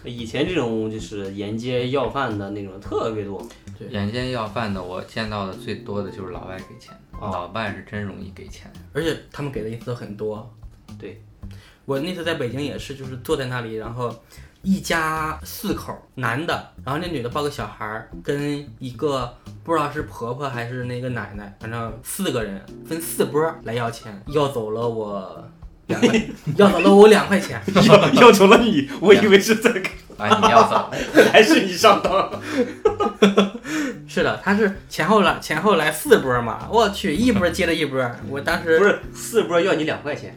[0.06, 3.46] 以前这种就是沿街要饭的那种特别多
[3.78, 6.94] 对沿街要饭的，我见到的最多的就是老外给钱。
[7.12, 8.72] 啊，老外是真容易给钱。
[8.94, 10.50] 而且他们给的一次都很多。
[10.98, 11.22] 对，
[11.84, 14.16] 我那次在北京也是，就是坐在那里，然后
[14.65, 19.32] 一家四口，男的，然后那女的抱个小孩儿，跟一个
[19.63, 25.47] 不知道是婆婆还是那个奶奶，反正四个人分四波来要钱，要走了我
[25.86, 27.62] 两块， 要走了我两块钱。
[27.88, 30.91] 要要走了你， 我以为是这个，把你要走，
[31.32, 32.32] 还是你上当？
[34.08, 40.36] 是的，他是前后来前后来四波嘛，我去一波接着一波，我当时不是四波要你两块钱，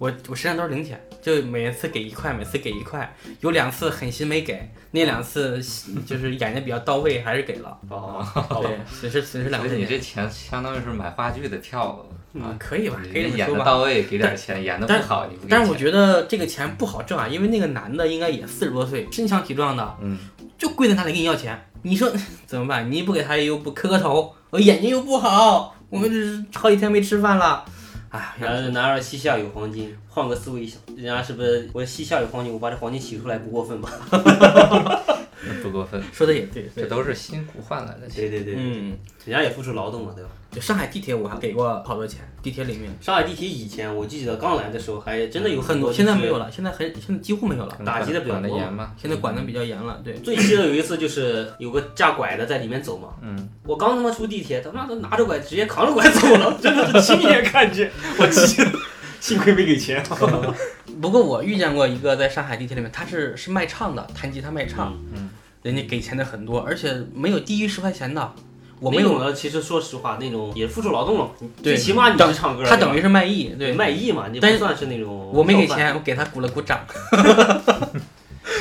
[0.00, 4.58] 我我身上都是零钱，就每次给一块，每次给一块，有两次狠心没给，
[4.92, 5.62] 那两次
[6.06, 7.78] 就是演的比较到位，还是给了。
[7.90, 8.24] 哦，
[8.62, 12.42] 对，损失损失两所以你这钱相当于是买话剧的票了。
[12.42, 12.96] 啊，可以吧？
[13.12, 13.52] 可以你演。
[13.52, 20.16] 的到位，给点钱；演的不但好，你但是我觉得这个钱不好挣啊，因为那个男的应该也四十多岁，身强体壮的，嗯，
[20.56, 22.10] 就跪在那里跟你要钱，你说
[22.46, 22.90] 怎么办？
[22.90, 27.64] 你不给他又不磕个头，我眼睛又不好，我们这是好几天没吃饭了，
[28.10, 33.88] 哎呀，然后男儿膝下有黄金，换个思维想，人家是不是我膝下有黄金，我把这黄金洗出来不过分吧？
[35.62, 38.28] 不过分，说的也对，这都是辛苦换来的钱。
[38.28, 40.30] 对对对，嗯，人家也付出劳动了，对吧？
[40.50, 48.92] 就上海地铁我还给过好多钱，地铁里面上海地铁以前我记得刚来的时候还真的有，很多，现在没有了，现在很现在几乎没有了，打击的比较管的严嘛？
[49.00, 50.14] 现在管的比较严了，对。
[50.14, 58.72] 最气的有一次就是有个架拐的在里面走嘛，嗯，我刚他妈出地铁，他妈的拿着拐直接扛着拐走了，真的是亲眼看见，我气的，
[59.22, 60.02] 幸亏没给钱。
[61.00, 65.30] 不过我遇见过一个在上海地铁里面，他是是卖唱的，弹吉他卖唱，嗯
[65.62, 68.32] 人家给钱的很多，而且没有低于十块钱的。
[68.80, 71.30] 我没有，的，其实说实话，那种也付出劳动了，
[71.62, 75.30] 对最起码你等是唱歌，他等于是卖艺，对，卖艺嘛，你但是不算是那种。
[75.34, 75.66] 我没给。
[75.66, 76.80] 钱，我给他鼓了鼓掌。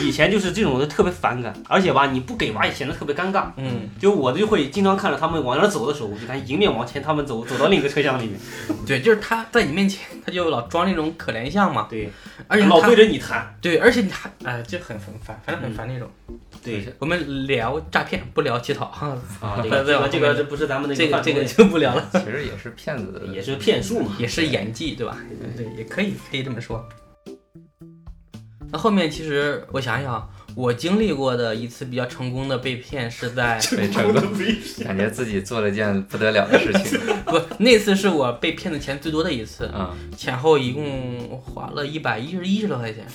[0.01, 3.45] 以前就是这种的特别反感，而且吧，你不给吧也显得特别尴尬。
[3.57, 8.39] 嗯，就我就会经常看着他们往那儿走的时候，我就看迎面往前他们走，走到另一个车厢里面，
[8.87, 12.09] 对，就是他在你面前，他就老装那种可怜相嘛，对，
[12.47, 16.09] 而且老对着你谈，对，而且你还哎，就很很烦，反正很烦那种。
[16.61, 24.15] 对我们聊诈骗，不聊乞讨哈， 啊，这再个这个这不是咱们的这个这个就不聊了，其实也是骗子的，也是骗术嘛。
[24.19, 25.17] 也是演技，对吧？
[25.55, 26.85] 对，也可以可以这么说。
[28.71, 34.21] 那后面其实我想想，我经历过的一次比较成功的被骗是在被 成功，
[34.83, 36.99] 感觉自己做了件不得了的事情。
[37.25, 43.05] 不那次是我被骗的钱最多的一次，嗯，前后一共花了一百一十一十多块钱，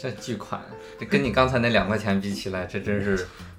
[0.00, 0.60] 这巨款，
[0.98, 3.16] 这跟你刚才那两块钱比起来，这真是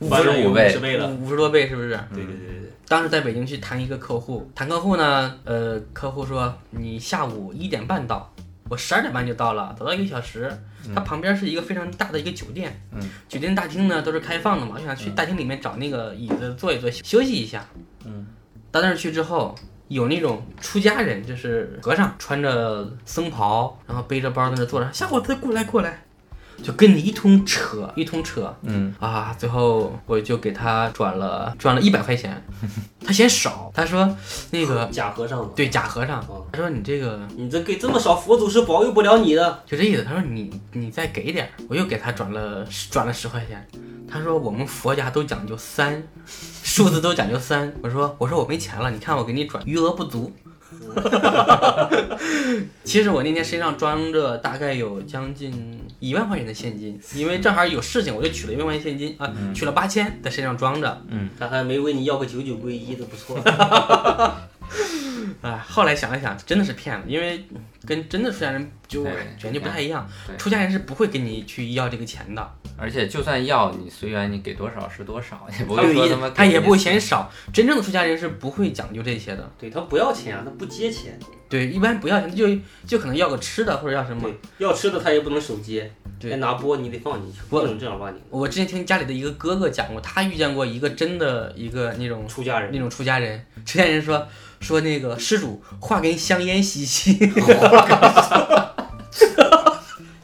[0.10, 0.80] 翻了有十五倍50。
[0.80, 1.08] 倍了。
[1.10, 1.89] 五十多倍是不是？
[2.13, 8.34] 对对对对对，当时在北京去谈一个客户，谈客户呢，呃，客户说你下午一点半到，
[8.69, 10.51] 我十二点半就到了，早到一个小时。
[10.95, 17.65] 它旁边是一个非常大的一个酒店，嗯，酒店大厅呢都是开放的嘛，我想去大厅里面找那个椅子坐一坐，休息一下。
[18.06, 18.25] 嗯，
[18.71, 19.53] 到那儿去之后，
[19.89, 26.06] 有那种出家人，就是和尚，穿着僧袍，然后背着包在那坐着，小伙子过来过来，
[26.63, 28.54] 就跟你一通扯，一通扯。
[28.63, 32.43] 嗯，啊，最后我就给他转了转了一百块钱，
[33.06, 34.17] 他嫌少，他说
[34.52, 35.50] 那个假和尚嘛。
[35.56, 39.63] 对假和尚哦，他说你这个你这给这么少，佛祖是保佑不了你的。
[39.65, 43.67] 就这意思，他说你你再给点儿，我又给他转了转了十块钱，
[44.10, 46.02] 他说我们佛家都讲究三，
[46.63, 50.34] 数字都讲究三，我说我说我没钱了，你看我给你转，余额不足。
[52.84, 61.02] 其实我那天身上装着大概有将近一万块钱的现金，因为正好有事情，我就取了一万块钱现金啊，取了八千在身上装着。
[61.10, 63.38] 嗯他还没问你要个九九归一的，不错。
[65.41, 67.45] 哎，后来想了想，真的是骗子，因为
[67.86, 69.13] 跟真的出家人就感
[69.54, 70.08] 觉不太一样。
[70.38, 77.32] 出家人是不会跟你去要这个钱的，而且就算要你随缘，你给多少是多少，也不会说他妈他也不会嫌少。
[77.54, 79.52] 真正的出家人是不会讲究这些的。
[79.60, 81.17] 对他不要钱啊，他不接钱。
[81.50, 82.47] 对，一般不要钱，就
[82.86, 84.30] 就可能要个吃的或者要什么。
[84.58, 88.19] 要吃的他也不能手接，对哎拿钵你得放进去，我不能正儿八经。
[88.30, 94.28] 我之前听家里的一个哥哥讲过，他遇见过一个真的一个那种出家人那种出家人，出家人说
[94.60, 97.17] 说那个施主画根香烟吸吸，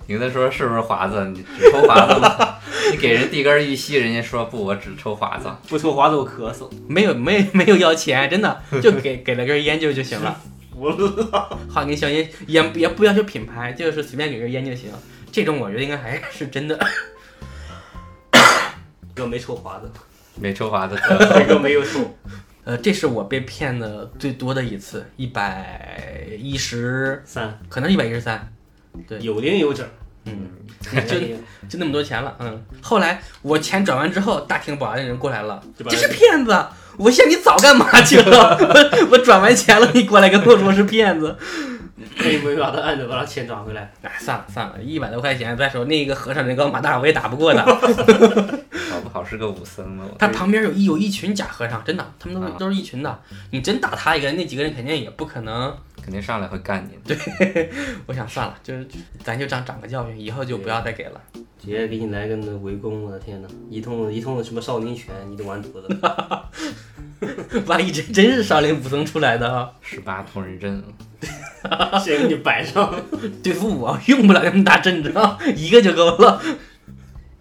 [0.08, 1.26] 你跟他说是不是华子？
[1.34, 2.58] 你只抽华子吗？
[2.92, 5.50] 你给人递根玉溪，人家说不，我只抽华子。
[5.70, 6.70] 不抽华子我咳嗽。
[6.88, 10.40] 没有没有没有要钱，真的就给给了根烟就就行了。
[10.76, 10.92] 我
[11.72, 14.92] 画根香烟也也不要求品牌，就是随便给根烟就行。
[15.32, 16.78] 这种我觉得应该还是真的。
[19.16, 19.90] 哥没抽华子，
[20.36, 22.18] 没抽华子，这个没有抽。
[22.66, 28.52] 呃，这是我被骗的最多的一次，一百一十，三可能一百一十三。
[29.08, 29.86] 对有零有整，
[30.26, 30.50] 嗯，
[31.08, 31.20] 就
[31.68, 32.64] 就那么多钱了，嗯。
[32.82, 36.66] 后来我钱转完之后，大厅保安的人过来了，这是骗子！
[36.98, 38.56] 我想你早干嘛去了？
[38.60, 41.36] 我 我转完钱了，你过来跟我说是骗子。
[42.24, 43.92] 没没把他按着把他钱转回来。
[44.02, 47.64] 哎，算了算了，一百多块钱，再说那个和尚人高马大，我也打不过他。
[48.94, 50.04] 搞不好是个武僧呢。
[50.20, 53.20] 他旁边有一有一群假和尚，真的，他们都是啊都是一群的。
[53.52, 55.76] 你真打他一个人，那几个人肯定也不可能。
[56.04, 57.70] 肯定上来会干你对。
[58.06, 58.86] 我想算了，就是
[59.24, 61.22] 咱就长长个教训，以后就不要再给了。
[61.58, 66.50] 直接给你来个那围攻，我的天呐，一通一通的什么少林拳，你都完犊子了。
[67.66, 70.84] 万一真真是少林武僧出来的啊，十八铜人阵，
[72.04, 72.94] 先给你摆上。
[73.42, 76.42] 对付我用不了那么大阵仗，一个就够了。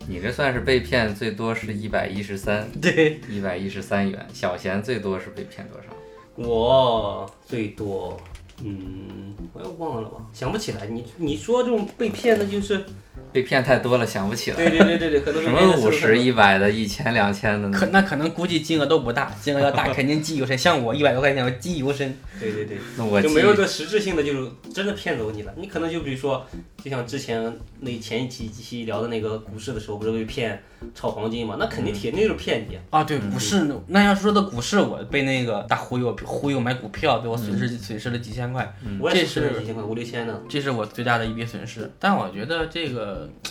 [0.07, 4.25] 你这算是被骗最多是一百一十三， 对，一百一十三元。
[4.33, 5.89] 小贤最多是被骗多少？
[6.37, 8.21] 我最多，
[8.65, 10.87] 嗯，我也忘了吧，想不起来。
[10.87, 12.85] 你你说这种被骗的，就是
[13.33, 14.57] 被骗太多了，想不起来。
[14.57, 17.71] 对对对对对，很多什么五十、一百的、一千、两千的？
[17.71, 20.57] 可那可能估计金额都不大，金额要大 肯定记忆犹深。
[20.57, 22.17] 像我一百多块钱，我记忆犹深。
[22.41, 25.55] 对对对，那我就没有这实质性的，就是真的骗走你了。
[25.57, 26.45] 你可能就比如说，
[26.83, 30.61] 就像之前那前几期聊的那个股市的时候，不是被骗
[30.95, 31.57] 炒黄金嘛？
[31.59, 32.77] 那肯定铁定就是骗你。
[32.91, 40.41] 啊，对，股市那要说的股市，我被那个大忽悠忽悠买股票，被我损失损失了几千块，我也是几千块，五六千呢。
[40.49, 41.89] 这是我最大的一笔损失。
[42.01, 43.02] 但我觉得这个，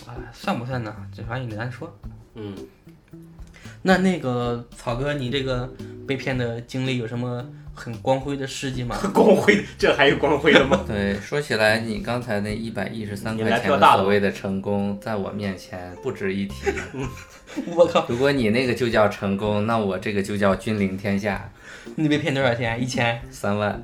[0.08, 0.96] 哎，算不算呢？
[1.16, 1.94] 这玩意儿难说。
[2.36, 2.56] 嗯，
[3.82, 5.70] 那那个草哥，你这个
[6.08, 8.98] 被骗的经历有什么很光辉的事迹吗？
[9.14, 10.84] 光辉，这还有光辉的吗？
[10.88, 16.72] 对，说起来，你刚才那一百一十三块钱大的的所谓的成功，在我面前不值一提。
[17.76, 21.52] 我靠，如果你那个就叫成功，那我这个就叫君临天下，
[21.96, 22.82] 你被骗多少钱？
[22.82, 23.22] 一千？
[23.30, 23.84] 三万。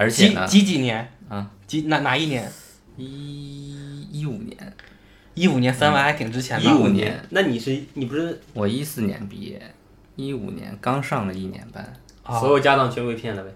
[0.00, 1.12] 而且几呢，几几年？
[1.28, 2.50] 啊，几哪哪一年？
[2.96, 4.56] 一一五年，
[5.34, 6.64] 一五年三万还挺值钱的。
[6.64, 9.60] 一五年，那你是你不是我一四年毕业，
[10.16, 13.50] 一五年刚上了一年班，啊所有家当全被骗了呗？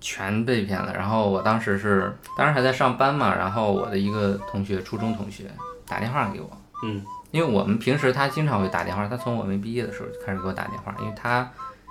[0.00, 0.94] 全被骗了。
[0.94, 5.44] 然后我当时是，当时还在上班嘛，然后我的一个同学，初中同学
[5.86, 6.50] 打电话给我，
[6.84, 11.50] 嗯，因为我们平时他经常会打电话，他从我没毕业的时候就开始给我打电话，因为他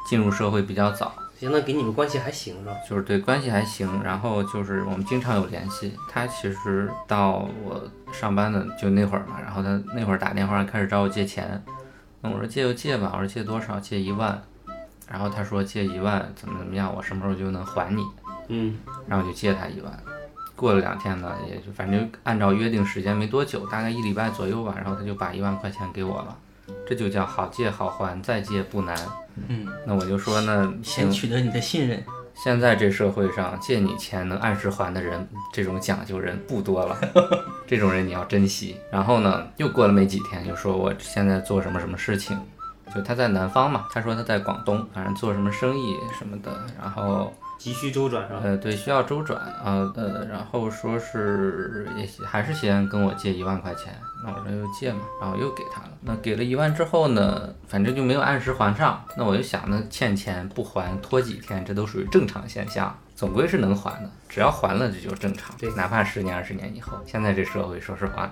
[0.09, 2.75] 进入社会比较早，行，那给你们关系还行是吧？
[2.88, 5.91] 就是对关系还行，然后就是我们经常有联系。
[6.08, 7.82] 他其实到我
[8.13, 11.60] 上班的就那会儿嘛，然后他那会儿打电话开始找我借钱，
[12.21, 13.80] 那我说借就借吧，我说借多少？
[13.80, 14.39] 借一万，
[15.10, 18.06] 然后他说借一万怎么怎么样，我什么时候就能还你？
[18.49, 18.77] 嗯，
[19.08, 19.91] 然后我就借他一万。
[20.56, 26.38] 过了两天呢，也就反正按照约定时间没多久，大概一礼拜左右吧，然后他就把一万块钱给我了。
[26.88, 28.95] 这就叫好借好还，再借不难。
[29.48, 32.04] 嗯，那我就说那先，取得你的信任。
[32.34, 36.98] 现在这社会上借你钱能按时还的人，这种讲究人不多了，
[37.67, 38.78] 这种人你要珍惜。
[38.91, 42.36] 然后呢，又过了没几天，就说我现在做什么什么事情，
[42.96, 48.39] 就他在南方嘛，他说他在广东，反正做什么生意什么的，然后急需周转是吧？
[48.43, 53.93] 呃对需要周转啊呃，然后说是也还是先跟我借一万块钱，
[54.26, 55.89] 那我说就借嘛，然后又给他了。
[56.02, 59.06] 那给了一万之后呢，反正就没有按时还上。
[59.15, 65.56] 那我就想，那欠钱不还拖几天，这都属于正常现象，总归是能还的，只要还了这就正常。
[65.60, 68.32] 对哪怕十年二十年以后，现在这社会说实话。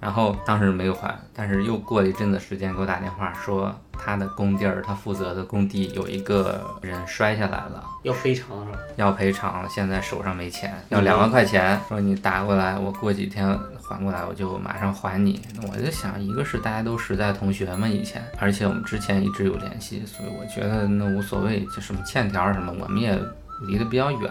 [0.00, 8.78] 然后当时没有还，但是又过了一阵子时间给我打电话说，他的工地儿，他负责的工地有一个人摔下来了，要赔偿是吧？
[8.94, 15.42] 要赔偿，现在手上没钱，要两万块钱，说你打过来，我过几天还过来，我就马上还你。
[15.56, 23.20] 那我就想，一个是大家都实在同学嘛，以前，而且我们之前一直有联系，所以我觉得那无所谓，就什么欠条儿什么，我们也
[23.66, 24.30] 离得比较远，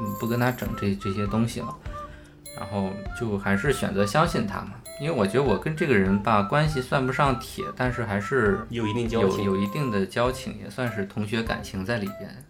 [0.00, 1.74] 嗯不跟他整这这些东西了。
[2.56, 9.44] 然后就还是选择相信他嘛，因为我觉得我跟这个人吧关系算不上铁，但是还是有一定交有情。
[9.44, 12.44] 有一定的交情，也算是同学感情在里边。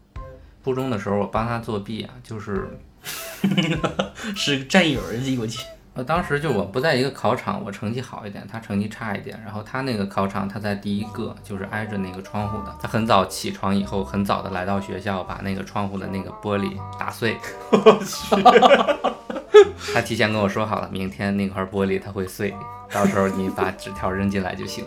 [0.65, 2.69] 初中的时候，我帮他作弊啊，就是
[4.35, 5.01] 是战友
[5.40, 5.65] 我去。
[5.94, 9.40] 呃，当时就我不在一个考场，我成绩好一点，他成绩差一点。
[9.44, 12.73] 然后他那个考场他在第一个，就是挨着那个窗户的。
[12.81, 17.37] 他很早起床以后，很早的来到学校，把那个窗户的那个玻璃打碎。
[19.94, 22.55] 他提前跟我说好了，明天那块玻璃它会碎，
[22.92, 24.85] 到时候你把纸条扔进来就行。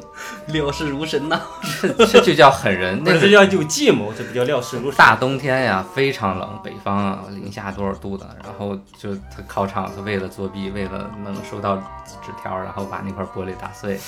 [0.47, 1.41] 料事如神呐。
[1.81, 4.97] 这这就叫狠人，那这叫有计谋，这不叫料事如神。
[4.97, 13.99] 大冬天呀，非常冷，北方啊，零下多少度的，然后就他考场，他为了作弊，为了能收到纸条，然后把那块玻璃打碎，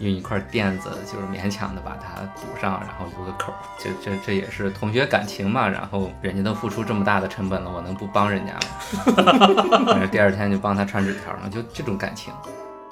[0.00, 9.84] 用一块垫子就是勉强的把它堵上，然后留个口儿，这这这也是同学感情嘛，然后人家都付出这么大的成本了，我能不帮人家吗？
[9.86, 12.32] 反正第二天就帮他传纸条嘛，就这种感情。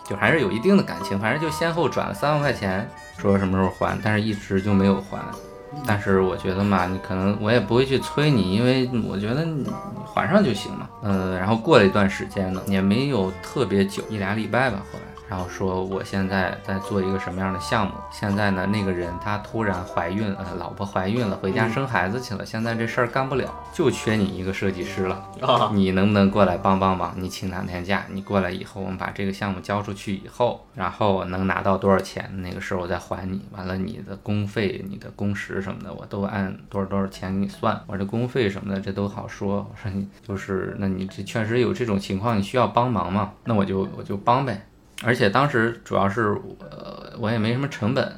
[0.04, 2.88] 就还是有一定的感情，反正就先后转了三万块钱，
[3.18, 5.18] 说什么时候还，但是一直就没有还。
[5.86, 9.70] 但是我觉得嘛，你可能我也不会去催你，因为我觉得你你
[10.14, 10.88] 还上就行了。
[11.02, 14.78] 呃，然后过了一段时间呢，也没有特别久，一俩礼拜吧。
[14.90, 25.28] 后来，然后说我现在在做一个什么样的项目，现在呢那个人他突然怀孕，呃，老婆怀孕了，回家生孩子去了，现在这事儿干不了，就缺你一个设计师了。
[25.42, 27.12] 啊，你能不能过来帮帮忙？
[27.16, 33.44] 你请两天假，你过来以后，我们把这个项目交出去以后，然后能拿到多少钱，那个时候我再还你。
[33.52, 37.78] 完了，你的工费、你的工时什么的，我都按多少多少钱给你算。
[37.86, 39.56] 我这工费什么的，这都好说。
[39.56, 43.32] 我说你就是，那你这确实有这种情况，你需要帮忙嘛？
[43.44, 44.66] 那我就我就帮呗。
[45.04, 48.12] 而且当时主要是呃，我也没什么成本，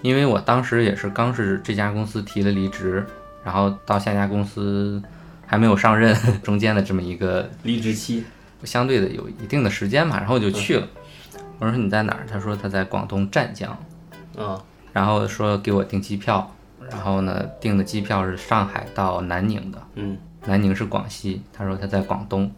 [0.00, 3.04] 因为我当时也是刚是这家公司提了离职，
[3.44, 5.02] 然后到下家公司
[5.44, 8.24] 还没有上任，中间的这么一个离职期，
[8.62, 10.86] 相对的有一定的时间嘛，然后我就去了。
[11.58, 12.26] 我说你在哪儿？
[12.30, 13.70] 他说他在广东湛江，
[14.38, 14.62] 啊，
[14.92, 16.54] 然后说给我订机票，
[16.88, 20.16] 然后呢订的机票是上海到南宁的，嗯，
[20.46, 22.50] 南宁是广西，他说他在广东。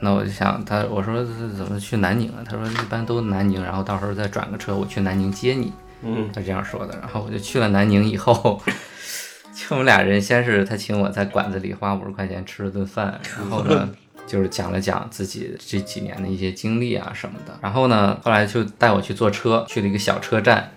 [0.00, 2.44] 那我就想他，我说这怎么去南宁啊？
[2.44, 5.72] 他说一般都南宁，然后到时候再转个车，我去南宁接你。
[6.02, 6.96] 嗯，他这样说的。
[7.00, 8.62] 然后我就去了南宁以后，
[9.52, 13.88] 就我们俩人先是他请我在馆子里花五十块钱吃了顿饭，然后呢
[14.26, 17.58] 就是讲了讲自己这几年的一些经历啊什么的。
[17.60, 20.70] 然后呢后来就带我去坐车，去了一个小车站，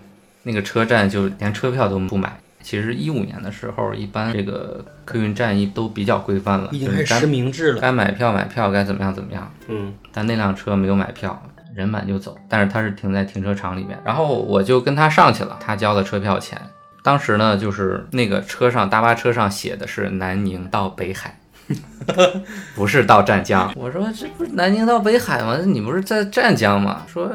[0.44, 2.40] 那个车站就连车票都不买。
[2.62, 7.82] 其实一五年的时候，一般这个客运站一都比较规范了，已经是该开始实名制了。
[7.82, 9.52] 该买票买票，该怎么样怎么样。
[9.68, 11.42] 嗯，但那辆车没有买票，
[11.76, 16.62] 人满就走，但是他是停在停车场里面，然后我就跟他上去了，他交了车票钱。
[17.04, 21.40] 当时呢，就是那个车上大巴车上写的是南宁到北海，
[22.76, 23.72] 不是到湛江。
[23.76, 25.58] 我说这不是南宁到北海吗？
[25.66, 27.04] 你不是在湛江吗？
[27.08, 27.32] 说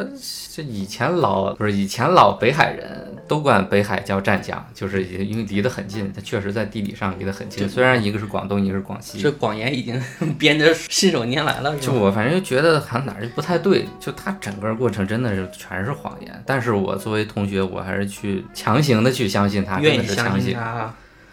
[0.54, 7.68] 这以前老不是以前老北海人都管北海叫湛江，就是因为离得很近，它确实在地理上离得很近。
[7.68, 10.00] 虽然一个是广东，一个是广西，这广言已经
[10.38, 16.42] 编得信手拈来了，就我反正就觉得好像哪儿就不太对，就他整个过程真的是全是谎言。
[16.46, 20.58] 但是我作为同学，我还是去强行的去相信他，真的愿意相是强行。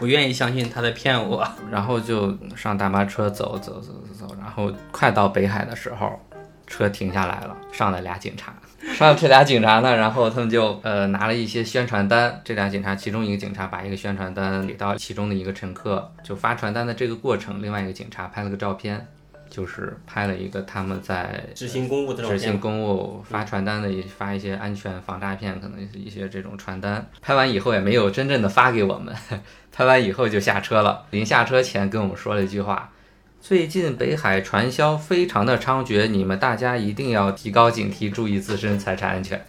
[0.04, 1.48] 不愿意相信他在骗我。
[1.72, 6.20] 然后就上大巴车走走走走走，然后快到北海的时候，
[6.68, 8.54] 车停下来了，上来俩警察。
[8.94, 19.08] 上这俩警察呢，然后他们就呃拿了一些宣传单，这俩警察其中一个警察把一个宣传单给到其中的一个乘客，就发传单的这个过程，另外一个警察拍了个照片，
[19.54, 27.08] 就是拍了一个他们在执行公务的照执行，公务发传单的也发一些安全防诈骗，可能是一些这种传单。
[27.22, 29.14] 拍完以后也没有真正的发给我们，
[29.72, 31.06] 拍完以后就下车了。
[31.12, 32.92] 临下车前跟我们说了一句话：
[33.40, 39.40] 最近北海传销非常的猖獗，你们大家一定要提高警惕，注意自身财产安全。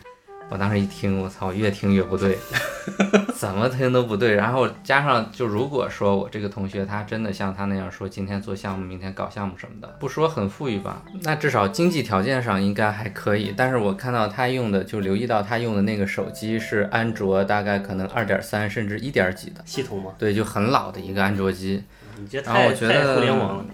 [0.50, 2.38] 我当时一听，我操，越听越不对，
[3.34, 4.34] 怎么听都不对。
[4.34, 13.52] 然后加上，就如果说我这个同学他真的像他那样说，今天做项目，明天搞项目什么的，不说很富裕吧，那至少经济条件上应该还可以。
[13.56, 21.82] 但是我看到他用的，就留意到他用的那个手机是安卓，大概可能二点三甚至一点几的，系统嘛，对，就很老的一个安卓机。
[22.16, 23.64] 你这然后太我觉得太互联网了，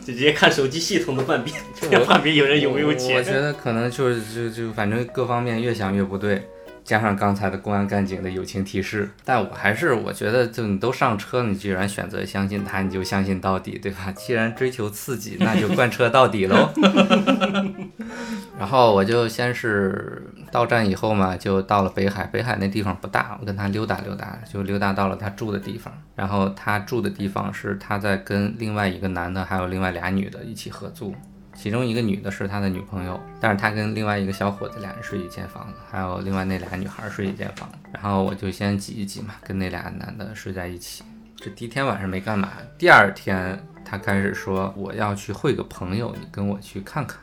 [0.00, 1.52] 就直接看手机系统的判别，
[1.98, 3.34] 我判别有人有没有钱我钱。
[3.34, 6.48] 觉得可能就是就就反正各方面越想越不对，
[6.84, 14.12] 加上刚才的公安干警的友情提示，但我还是我觉得就你都上车了，你既然选择相信他，你就相信到底，对吧？
[14.16, 16.70] 既然追求刺激，那就贯彻到底喽。
[18.58, 22.24] 然后我就先是到站以后嘛，就到了北海。
[22.26, 25.92] 北海那地方不大，我跟他溜达溜达，就溜达到了他住的地方。
[26.14, 31.14] 然后他住的地方是他在跟另外一个男的，还有另外俩女的一起合租。
[31.52, 37.76] 其中一个女的是他的女朋友，但是他跟另外一个小伙子俩人睡一间房子，还有另外那俩女孩睡一间房子。
[37.92, 41.02] 然后我就先挤一挤嘛，跟那俩男的睡在一起。
[41.36, 47.18] 这第一天晚上没干嘛，第二天他开始说我要去会个朋友，你跟我去看看。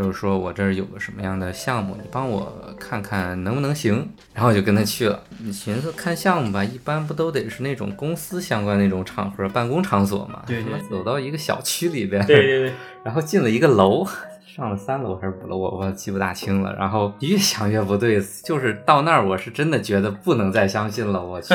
[0.00, 4.08] 就是说我这儿有个什么样的项目，你帮我看看能不能行。
[4.32, 5.22] 然后我就跟他去了。
[5.40, 10.42] 你寻思看项目吧，一般不都得是那种公司相关那种场合、办公场所嘛？
[10.46, 12.72] 对对他妈走到一个小区里边，对对，
[13.04, 14.06] 然后进了一个楼，
[14.46, 16.74] 上了三楼还是五楼，我我记不大清了。
[16.76, 21.54] 然后越想越不对，就是到那儿我是真的觉得不能再相信了，我去。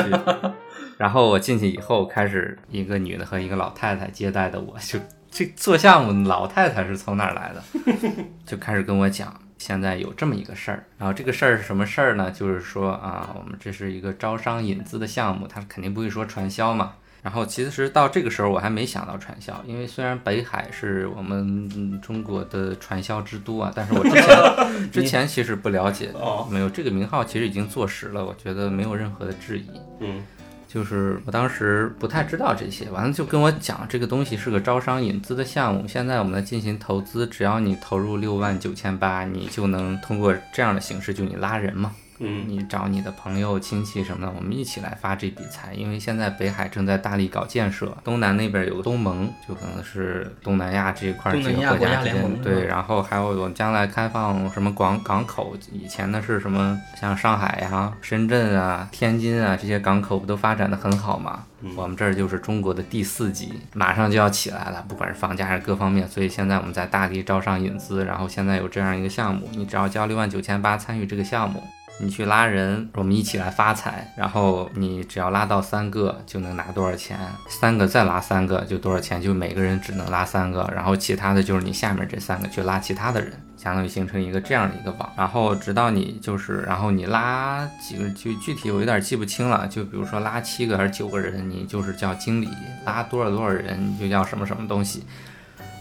[0.96, 4.98] 然后我进去以后，开始一个女的和一个老太太接待的我，就
[5.36, 7.62] 这做项目，老太太是从哪儿来的？
[8.46, 12.30] 就开始跟我讲，现在有这么一个事儿，然后这个事儿是什么事儿呢？
[12.30, 16.94] 就是说啊，我们这是一个招商引资的项目，他肯定不会说传销嘛。
[17.22, 29.66] 然后其实到这个时候我还没想到传销，因为虽然北海是我们嗯中国的传销之都啊，但是我之前 之前其实不了解，哦没有这个名号其实已经坐实了，我觉得没有任何的质疑。
[30.00, 30.24] 嗯
[30.68, 45.74] 就是我当时不太知道这些，完了就跟我讲这个东西是个招商引资的项目，现在我们在进行投资，只要你投入六万九千八，你就能通过这样的形式，就你拉人嘛，嗯你找你的朋友、亲戚什么的，我们一起来发这笔财。
[45.74, 61.44] 因为现在北海正在大力搞建设，东南那边有个东盟，就可能是东南亚这一块儿几个国家之间对，然后还有我们将来开放什么港港口，以前的是什么像上海呀、深圳啊、天津啊这些港口不都发展的很好嘛？
[61.74, 71.62] 我们这儿就是中国的第四级，马上就要起来了，不管是房价还是各方面，所以现在我们在大力招商引资，然后现在有这样一个项目，你只要交六万九千八参与这个项目。
[71.98, 77.18] 你去拉人，我们一起来发财，然后你只要拉到三个就能拿多少钱，
[77.48, 92.48] 三个再拉三个就多少钱，就每个人只能拉三个，然后其他的就是你下面这三个去拉其他的人，相当于形成一个这样的一个网，然后直到你就是，然后你拉几个，就具体我有点记不清了，就比如说拉七个还是九个人，你就是叫经理，
[92.84, 95.04] 拉多少多少人你就叫什么什么东西，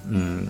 [0.09, 0.45] 嗯，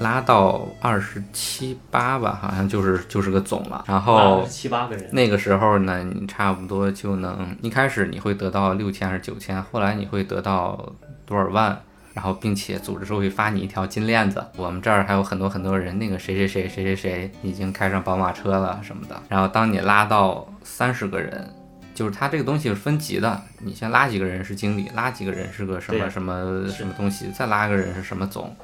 [0.00, 4.44] 拉到二十七八吧，好像就是就是个总了，然后。
[4.48, 10.92] 七八个人，那个时候呢，你差不多就能一开始你会得到六千还是九千，后来你会得到
[11.24, 11.80] 多少万，
[12.14, 14.44] 然后并且组织是会发你一条金链子。
[14.56, 19.22] 我们这儿还有很多很多人，那个谁谁谁谁谁谁已经开上宝马车了什么的。
[19.28, 21.48] 然后当你拉到三十个人，
[21.94, 28.54] 就是它这个东西是分级的，你先拉几个人是经理，拉几个人是个什么什么什么东西，再拉个人是什么总，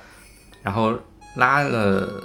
[0.63, 0.99] 然后
[1.37, 2.23] 拉了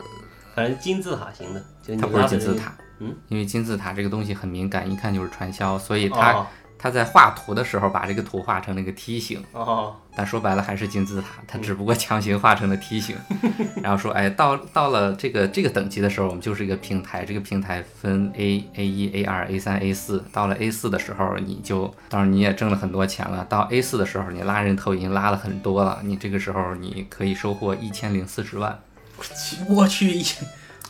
[0.56, 1.64] 反正金字塔型的，
[2.00, 6.46] 它不是金字塔，嗯，因为金字塔这个东西很敏感，一看就是传销，所以它、
[6.78, 13.16] 哦它在画图的时候把这个图画成了一个梯形，哦，但说白了还是金字塔，他只不过强行画成了梯形，
[13.82, 28.80] 然后说，哎，到到了这个这个等级的时候，我们就是一个平台，这个平台分 A A 一 A 二 A 三 A 四，到了 A 四的时候，你就当然你也挣了很多钱了，到 A 四的时候，你拉人头已经拉了很多了，你这个时候你可以收获一千零四十万。
[29.68, 30.24] 我去，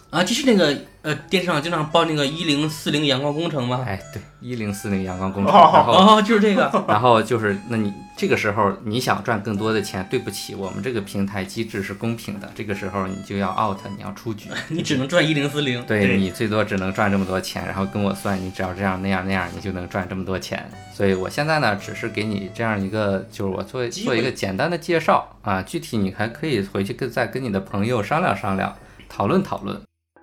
[0.10, 3.84] 啊，就是那个呃，电视上经常报那个一零四零阳光工程吗？
[3.86, 6.72] 哎，对，一零四零阳光工程，然后哦，就是这个。
[6.88, 15.84] 然后就是，那你这个时候你想赚更多的钱，对不起，我们这个平台机制是公平的，这个时候你就要 out，你要出局， 你只能赚一零四零。
[15.86, 20.70] 对你最多只能赚这么多钱，然后跟我算，你只要这样那样那样，你就能赚这么多钱。
[20.94, 28.74] 所以我现在呢，只是给你这样一个，就是我做做一个简单的介绍啊，具体你还可以回去跟再跟你的朋友商量商量，
[29.08, 29.80] 讨论讨论。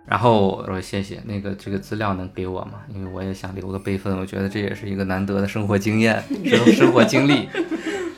[0.07, 2.81] 然后我说谢谢，那个这个资料能给我吗？
[2.95, 7.49] 因为我也想留个备份，我觉得这也是一个难得的生活经验、生生活经历。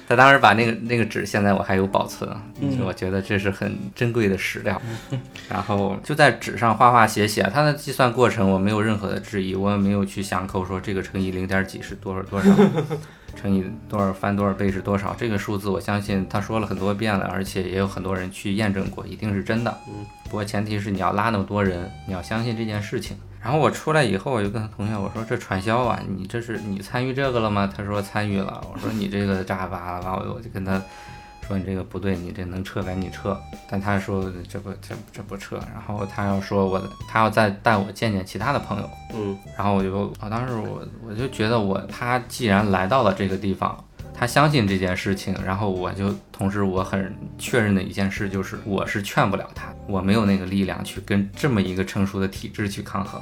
[0.09, 2.31] 他当时把那个那个纸，现在我还有保存，
[2.77, 4.81] 就我觉得这是很珍贵的史料。
[5.51, 12.51] 然后就在纸上画画写写，他的计算过程我没有任何的质疑，我也没有去想扣说这个乘以零点几是多少多少，
[13.35, 19.77] 乘以多少翻多少倍是多少，这个数字我相信他说了很多遍了，而且也有很多人去验证过，一定是真的。
[19.89, 23.17] 嗯，不过前提是你要拉那么多人，你要相信这件事情。
[23.47, 28.61] 然后我出来以后，我就跟他同学我说：“这传销啊，你这是你参与这个了吗？”他说参与了。
[28.75, 30.83] 我说：“你这个炸吧吧。”我我就跟他
[31.47, 33.41] 说：“你这个不对，你这能撤赶紧撤。”
[33.71, 38.91] 但他说：“这不这这不撤。”然后他要说我，他要再带我见见其他的朋友。
[39.15, 43.79] 嗯，然后我就我，当时我我就觉得我他既然来到了这个地方，
[44.19, 53.21] 他相信这件事情，然后我就同时我很确认的一件事就是，我是劝不了他，我没有那个力量去跟这么一个成熟的体制去抗衡，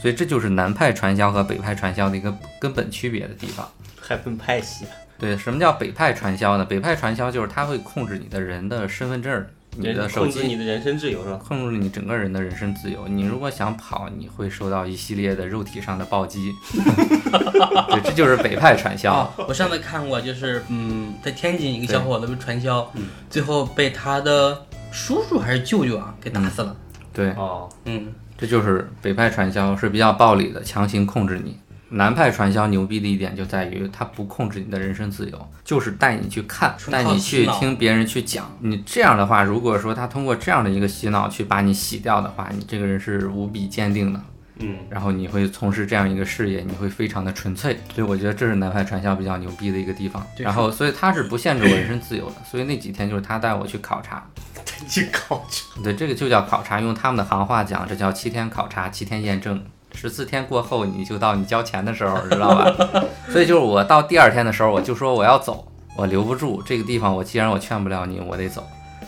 [0.00, 3.66] 所以这就是南派传销和北派传销的一个根本区别的地方。
[3.98, 6.64] 还分派系啊，对，什么叫北派传销呢？
[6.64, 11.40] 北派传销就是他会控制你的人的身份证、你的手机控制你的人身自由是吧？
[11.46, 13.06] 控制你整个人的人身自由。
[13.06, 16.52] 你如果想跑，你会受到一系列的肉体上的暴击。
[16.72, 19.12] 对，这就是北派传销。
[19.12, 22.90] 啊，我上次看过，就是嗯，在天津一个小伙子被传销，
[23.30, 26.76] 最后被他的叔叔还是舅舅啊给打死了。
[27.12, 31.58] 对，哦，嗯，这就是北派传销是比较暴力的，强行控制你。
[31.90, 38.50] 南派传销牛逼的一点就在于，它不控制你的人身自由，就是带你去看，带你去听别人去讲。
[38.60, 44.20] 你这样的话，如果说他通过这样的一个洗脑去把你洗掉的话，你这个人是无比坚定的。
[44.58, 50.26] 嗯，然后你会从事这样一个事业，你会非常的纯粹，所以我觉得这是南派传销比较牛逼的一个地方。
[50.38, 54.26] 然后，所以他是不限制我人身自由的，所以那几天就是他带我去考察，
[54.88, 55.82] 去考察。
[55.84, 59.62] 对，这个就叫考察，用他们的行话讲，这叫七天考察，七天验证，
[59.96, 63.04] 十四天过后你就到你交钱的时候，知道吧？
[63.30, 65.66] 所以就是我到第二天的时候，我就说我要走，
[65.96, 68.64] 我留不住这个地方，我既然我劝不了你，我得走。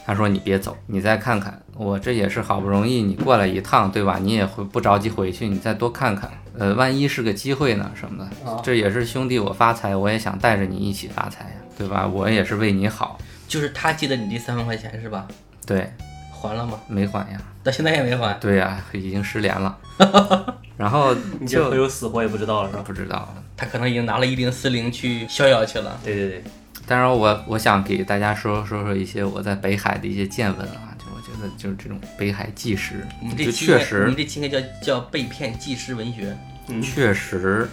[0.07, 4.19] 他说你别走，你再看看，我这也是好不容易你过来一趟，对吧？
[4.19, 12.07] 你也会不着急回去，你再多看看，呃，万一是个机会呢什么的，这也是兄弟我发财，我也想带着你一起发财呀，对吧？
[12.11, 15.27] 我也是为你好，就是他借的你这三万块钱是吧？
[15.67, 15.93] 对，
[16.39, 16.79] 还了吗？
[16.87, 18.33] 没还呀，到现在也没还。
[18.39, 19.77] 对呀，已经失联了，
[20.79, 22.83] 然后你这就会有死活也不知道了是吧？
[22.87, 23.35] 不知道。
[23.57, 25.99] 他可能已经拿了一零四零去逍遥去了。
[26.05, 26.45] 对对对，
[26.87, 36.37] 当然我，我想给大家说说说一些我在北海的一些见闻啊，就我觉得就是这种北海纪实，就你这期确实你这期应该叫叫被骗纪实文学。
[36.83, 37.67] 确实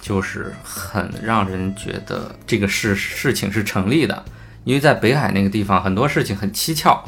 [0.00, 4.24] 就是很让人觉得这个事事情是成立的，
[4.64, 7.02] 因为在北海那个地方很多事情很蹊跷。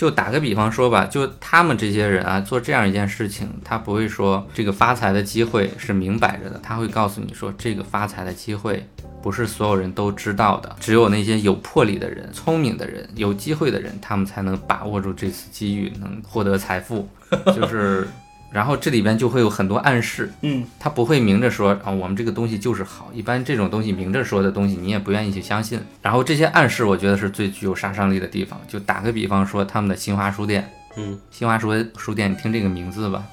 [0.00, 8.88] 就打个比方说吧，就他们这些人啊，做这样一件事情，他不会说这个发财的机会是明摆着的，他会告诉你说，这个发财的机会
[9.20, 17.06] 不是所有人都知道的，只有那些有魄力的人、聪明的人、有机会的人，他们才能把握住这次机遇，能获得财富。
[17.54, 18.08] 就是，
[18.50, 23.10] 然后这里边就会有很多暗示，嗯，他不会明着说啊，我们这个东西就是好。
[23.14, 25.80] 一般这种东西明着说的东西，你也不愿意去相信。
[26.02, 28.60] 然后这些暗示，我觉得是最具有杀伤力的地方。
[28.66, 33.24] 就打个比方说，他们的新华书店，嗯新华书书店，你听这个名字吧，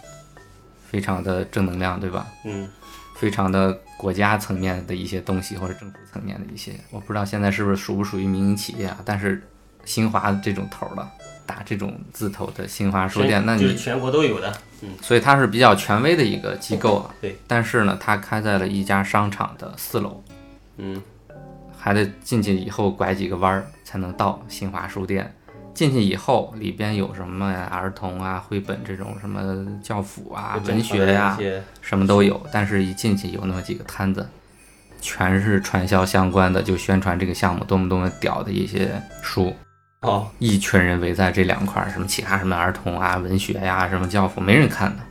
[0.90, 2.28] 非常的正能量，对吧？
[2.46, 2.70] 嗯，
[3.16, 8.98] 非常的国家层面的一些东西，或者政府层面的一些，我不知道现在是不是属不属于民营企业啊？
[9.04, 9.42] 但是
[9.84, 11.08] 新华这种头儿的，
[11.48, 14.56] 打这种字头的新华书店，那你就是全国都有的。
[14.82, 17.10] 嗯，所以它是比较权威的一个机构啊。
[17.20, 17.36] 对。
[17.48, 20.24] 但是呢，它开在了一家商场的四楼，
[20.78, 21.02] 嗯，
[21.76, 25.34] 还得进去以后拐几个弯儿才能到新华书店。
[25.74, 27.70] 进去以后，里边有什么呀？
[27.72, 31.38] 儿童啊、绘本这种什么教辅啊、文学呀、
[31.82, 32.44] 什么都有。
[32.52, 34.28] 但是，一进去有那么几个摊子，
[35.00, 39.56] 全是传销相关的，就宣传这个项目多么多么屌的一些书。
[40.08, 45.04] 哦，一群人围在这两块儿，什么其他什么儿童啊、文学呀、什么教辅，没人看的。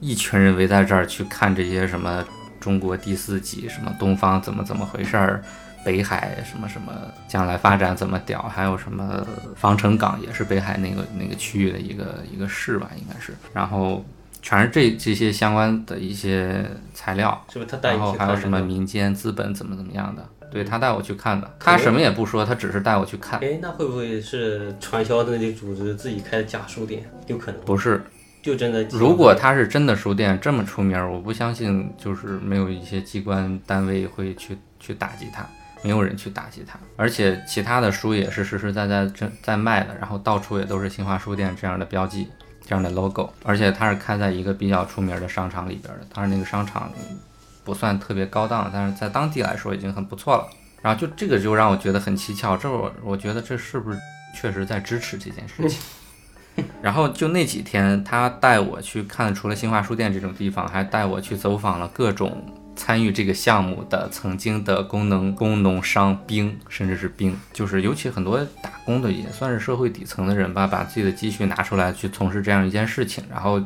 [0.00, 2.24] 一群人围在这儿去看这些什么
[2.60, 5.42] 中国第四集，什么东方怎么怎么回事儿，
[5.84, 6.92] 北海什么什么
[7.26, 9.26] 将来发展怎么屌，还有什么
[9.56, 13.34] 防城港也是北海那个那个区域的一个一个市吧，应该是。
[13.52, 14.04] 然后
[14.42, 18.36] 全是这这些相关的一些材料，是不是他带然后还有？
[18.36, 20.26] 什么民间资本怎么怎么样的。
[20.54, 23.40] 对他带我去看的，他什么也不说，他只是带我去看。
[23.40, 27.04] 哎，那会不会是传销的那些组织自己开的假书店？
[27.26, 28.00] 有可能，不是，
[28.40, 28.84] 就真的。
[28.84, 35.44] 如果他是真的书店这么出名儿，我不相信就是没有一些机关单位会去去打击他，
[35.82, 36.78] 没有人去打击他。
[36.94, 42.28] 而且其他的书也是实实在在正在卖的，然后到处也都是新华书店这样的标记、
[42.64, 46.06] 这样的 logo，而且它是开在一个比较出名的商场里边的。
[46.14, 46.92] 当然那个商场
[47.64, 50.46] 不算特别高档，但是在当地来说已经很不错了。
[50.82, 53.98] 然后就这个就让我觉得很蹊跷，这我我觉得这是不是
[54.38, 55.80] 确实在支持这件事情？
[56.82, 62.44] 然后就那几天，他带我去看，除了新华书店这种地方，还带我去走访了各种
[62.76, 73.58] 参与这个项目的曾经的工农、工农商兵，甚至是兵，就是尤其很多打工的，也算是社会底层的人吧，把自己的积蓄拿出来去从事这样一件事情，然后。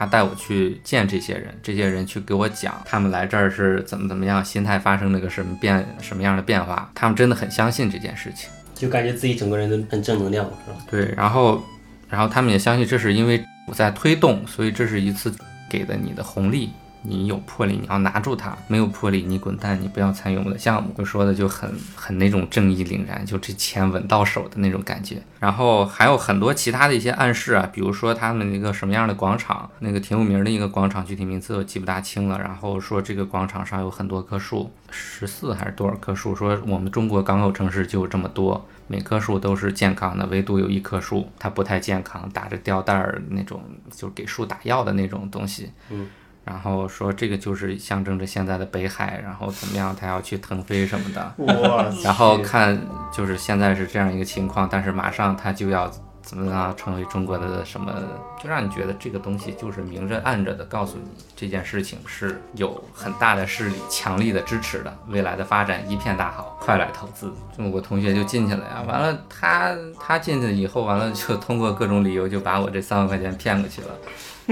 [0.00, 8.48] 他带我去见这些人，这些人去给我讲他们来这儿是怎么怎么样，心态发生了个什么变什么样的变化，他们真的很相信这件事情。
[8.74, 10.78] 就感觉自己整个人都很正能量，是吧？
[10.90, 11.62] 对，然后，
[12.08, 15.30] 然后他们也相信这是因为我在推动，所以这是一次
[15.68, 16.70] 给的你的红利。
[17.02, 20.92] 你有魄力，你要拿住它；没有魄力，你滚蛋，你不要参与我们的项目。
[20.96, 25.22] 就说的就很很那种正义凛然，就这钱稳到手的那种感觉。
[25.38, 32.38] 然后还有很多其他的一些暗示啊，比如说他们那个什么样的广场，那个挺有名的一个广场，具体名字我记不大清了。
[32.38, 36.36] 然后说这个广场上有很多棵树，十四还是多少棵树？
[36.36, 38.66] 说我们中国港口城市就有这么多。
[38.88, 45.70] 每棵树都是健康的，唯独有一棵树它不太健康，打着吊带儿那种，就是给树打药的那种东西。
[45.90, 46.08] 嗯。
[46.50, 51.32] 然后说这个就是象征着现在的北海，然后怎么样，他要去腾飞什么的。
[51.46, 52.76] 哇然后看
[53.12, 55.88] 就是现在是这样一个情况，但是马上他就要
[56.22, 57.94] 怎么样成为中国的什么，
[58.42, 61.04] 就让你觉得这个东西就是明着暗着的告诉你
[61.36, 67.32] 这件事情是有很大的势力强力的支持的，未来的发展一片大好，快来投资。
[67.56, 73.88] 就我同学就进去了呀，完了他他进去以后，完了就通过各种理由就把我这三万块钱骗过去了。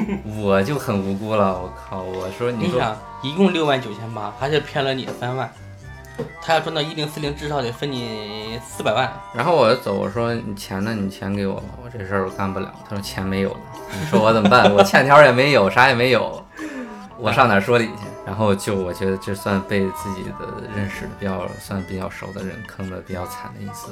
[0.41, 2.03] 我就很无辜了，我靠！
[2.03, 5.51] 我说你说你想，一共六万九千八，还是骗了你三万，
[6.43, 9.13] 他要赚到一零四零，至少得分你四百万。
[9.35, 10.95] 然后我就走，我说你钱呢？
[10.95, 12.73] 你钱给我吧，我这事儿我干不了。
[12.89, 13.61] 他说钱没有了，
[14.01, 14.73] 你说我怎么办？
[14.73, 16.45] 我欠条也没有，啥也没有，
[17.19, 18.05] 我上哪儿说理去？
[18.27, 23.91] 然后就我觉得这算被自己的认识的比较算比较熟的人坑的比较惨的一次。